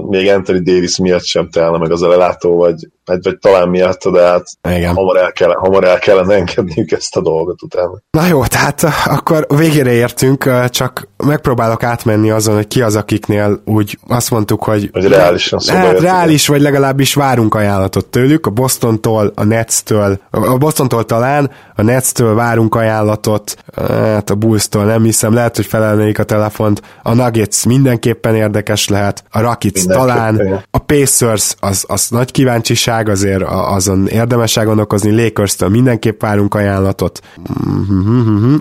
[0.09, 4.09] még Anthony Davis miatt sem telne meg az a lelátó, vagy, vagy, vagy talán miatt,
[4.09, 4.94] de hát Igen.
[4.94, 8.02] Hamar, el kell, hamar el kellene engedniük ezt a dolgot utána.
[8.11, 13.98] Na jó, tehát akkor végére értünk, csak megpróbálok átmenni azon, hogy ki az, akiknél úgy
[14.09, 19.32] azt mondtuk, hogy, hogy reálisan szóba hát, reális, vagy legalábbis várunk ajánlatot tőlük, a Bostontól,
[19.34, 25.56] a Netstől, a Bostontól talán, a Netstől várunk ajánlatot, hát a Bulls-tól nem hiszem, lehet,
[25.56, 31.84] hogy felelnék a telefont, a Nuggets mindenképpen érdekes lehet, a Rockets talán, a Pacers az,
[31.88, 37.20] az nagy kíváncsiság, azért azon érdemes gondolkozni, Lakers-től mindenképp várunk ajánlatot.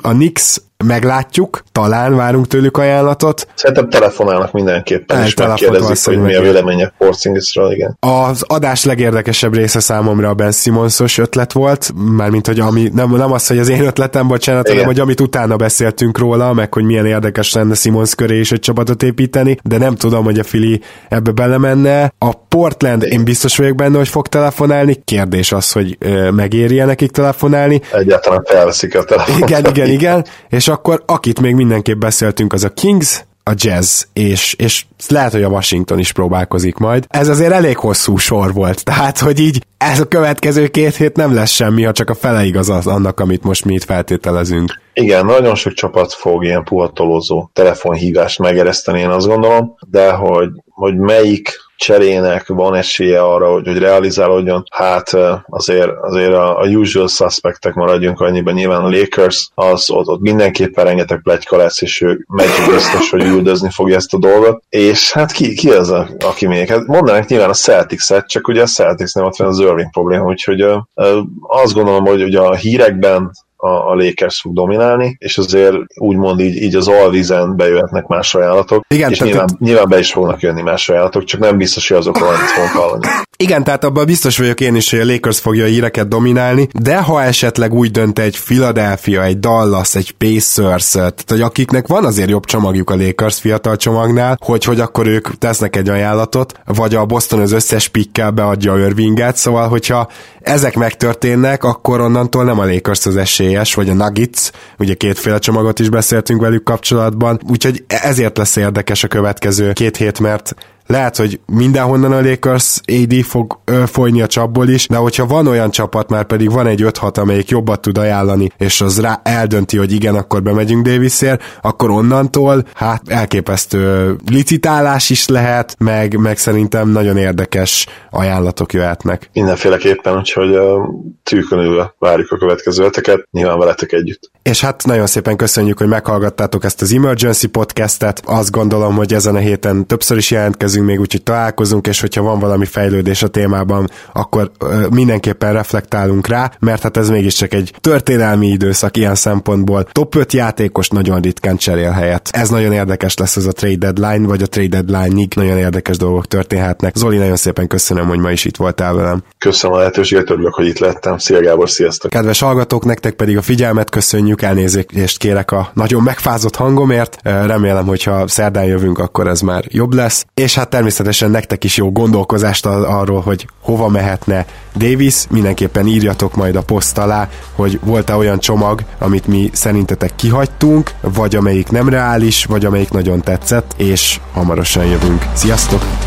[0.01, 3.47] A Knicks meglátjuk, talán várunk tőlük ajánlatot.
[3.55, 7.97] Szerintem telefonálnak mindenképpen, El, és megkérdezik, hogy mi a véleménye Porzingisről, igen.
[7.99, 13.31] Az adás legérdekesebb része számomra a Ben Simonsos ötlet volt, mármint, hogy ami, nem, nem
[13.31, 14.77] az, hogy az én ötletem, bocsánat, Igen.
[14.77, 18.59] hanem, hogy amit utána beszéltünk róla, meg hogy milyen érdekes lenne Simons köré is egy
[18.59, 22.13] csapatot építeni, de nem tudom, hogy a Fili ebbe belemenne.
[22.17, 27.11] A Portland, én biztos vagyok benne, hogy fog telefonálni, kérdés az, hogy ö, megéri nekik
[27.11, 29.39] telefonálni, Egyáltalán felveszik a telefont.
[29.39, 34.53] igen, igen, igen, és akkor akit még mindenképp beszéltünk, az a Kings, a Jazz, és,
[34.53, 37.05] és lehet, hogy a Washington is próbálkozik majd.
[37.07, 41.33] Ez azért elég hosszú sor volt, tehát, hogy így ez a következő két hét nem
[41.33, 44.81] lesz semmi, ha csak a fele igaz az annak, amit most mi itt feltételezünk.
[44.93, 50.97] Igen, nagyon sok csapat fog ilyen puhatolózó telefonhívást megereszteni, én azt gondolom, de hogy, hogy
[50.97, 57.73] melyik cserének van esélye arra, hogy, hogy realizálódjon, hát azért, azért a, a usual suspectek
[57.73, 62.49] maradjunk annyiban, nyilván a Lakers, az ott, ott mindenképpen rengeteg pletyka lesz, és ő megy
[62.69, 66.69] biztos, hogy üldözni fogja ezt a dolgot, és hát ki, ki az, a, aki még?
[66.69, 70.61] Hát mondanánk nyilván a Celtics-et, csak ugye a Celtics-nél ott van az Irving probléma, úgyhogy
[70.61, 75.75] ö, ö, azt gondolom, hogy ugye a hírekben a, a Lakers fog dominálni, és azért
[75.99, 79.99] úgymond így, így az alvízen bejöhetnek más ajánlatok, Igen, és tehát nyilván, itt- nyilván be
[79.99, 83.07] is fognak jönni más ajánlatok, csak nem biztos, hogy azokról annyit fogunk hallani.
[83.37, 86.97] Igen, tehát abban biztos vagyok én is, hogy a Lakers fogja a híreket dominálni, de
[86.97, 92.29] ha esetleg úgy dönt egy Philadelphia, egy Dallas, egy Pacers, tehát hogy akiknek van azért
[92.29, 97.05] jobb csomagjuk a Lakers fiatal csomagnál, hogy, hogy akkor ők tesznek egy ajánlatot, vagy a
[97.05, 100.07] Boston az összes pikkel beadja Irvinget, szóval hogyha
[100.41, 103.15] ezek megtörténnek, akkor onnantól nem a Lakers az
[103.55, 109.03] esélyes, vagy a Nuggets, ugye kétféle csomagot is beszéltünk velük kapcsolatban, úgyhogy ezért lesz érdekes
[109.03, 110.55] a következő két hét, mert
[110.87, 115.47] lehet, hogy mindenhonnan a Lakers AD fog ö, folyni a csapból is, de hogyha van
[115.47, 119.77] olyan csapat, már pedig van egy 5-6, amelyik jobbat tud ajánlani, és az rá eldönti,
[119.77, 126.89] hogy igen, akkor bemegyünk Davisért, akkor onnantól hát elképesztő licitálás is lehet, meg, meg szerintem
[126.89, 129.29] nagyon érdekes ajánlatok jöhetnek.
[129.33, 130.87] Mindenféleképpen, úgyhogy uh,
[131.23, 134.31] tűkönülve várjuk a következő heteket, nyilván veletek együtt.
[134.43, 138.21] És hát nagyon szépen köszönjük, hogy meghallgattátok ezt az Emergency podcastet.
[138.25, 142.39] Azt gondolom, hogy ezen a héten többször is jelentkezünk még, úgyhogy találkozunk, és hogyha van
[142.39, 148.47] valami fejlődés a témában, akkor ö, mindenképpen reflektálunk rá, mert hát ez mégiscsak egy történelmi
[148.47, 149.83] időszak ilyen szempontból.
[149.91, 152.29] Top 5 játékos nagyon ritkán cserél helyet.
[152.31, 156.25] Ez nagyon érdekes lesz ez a trade deadline, vagy a trade deadline-ig nagyon érdekes dolgok
[156.25, 156.95] történhetnek.
[156.95, 159.23] Zoli, nagyon szépen köszönöm, hogy ma is itt voltál velem.
[159.37, 161.17] Köszönöm a lehetőséget, örülök, hogy itt lettem.
[161.17, 162.11] Szia Gábor, sziasztok!
[162.11, 167.17] Kedves hallgatók, nektek pedig a figyelmet köszönjük, elnézést kérek a nagyon megfázott hangomért.
[167.23, 170.25] Remélem, hogyha szerdán jövünk, akkor ez már jobb lesz.
[170.33, 174.45] És hát természetesen nektek is jó gondolkozást arról, hogy hova mehetne
[174.75, 175.25] Davis.
[175.29, 181.35] Mindenképpen írjatok majd a poszt alá, hogy volt-e olyan csomag, amit mi szerintetek kihagytunk, vagy
[181.35, 185.25] amelyik nem reális, vagy amelyik nagyon tetszett, és hamarosan jövünk.
[185.33, 186.06] Sziasztok!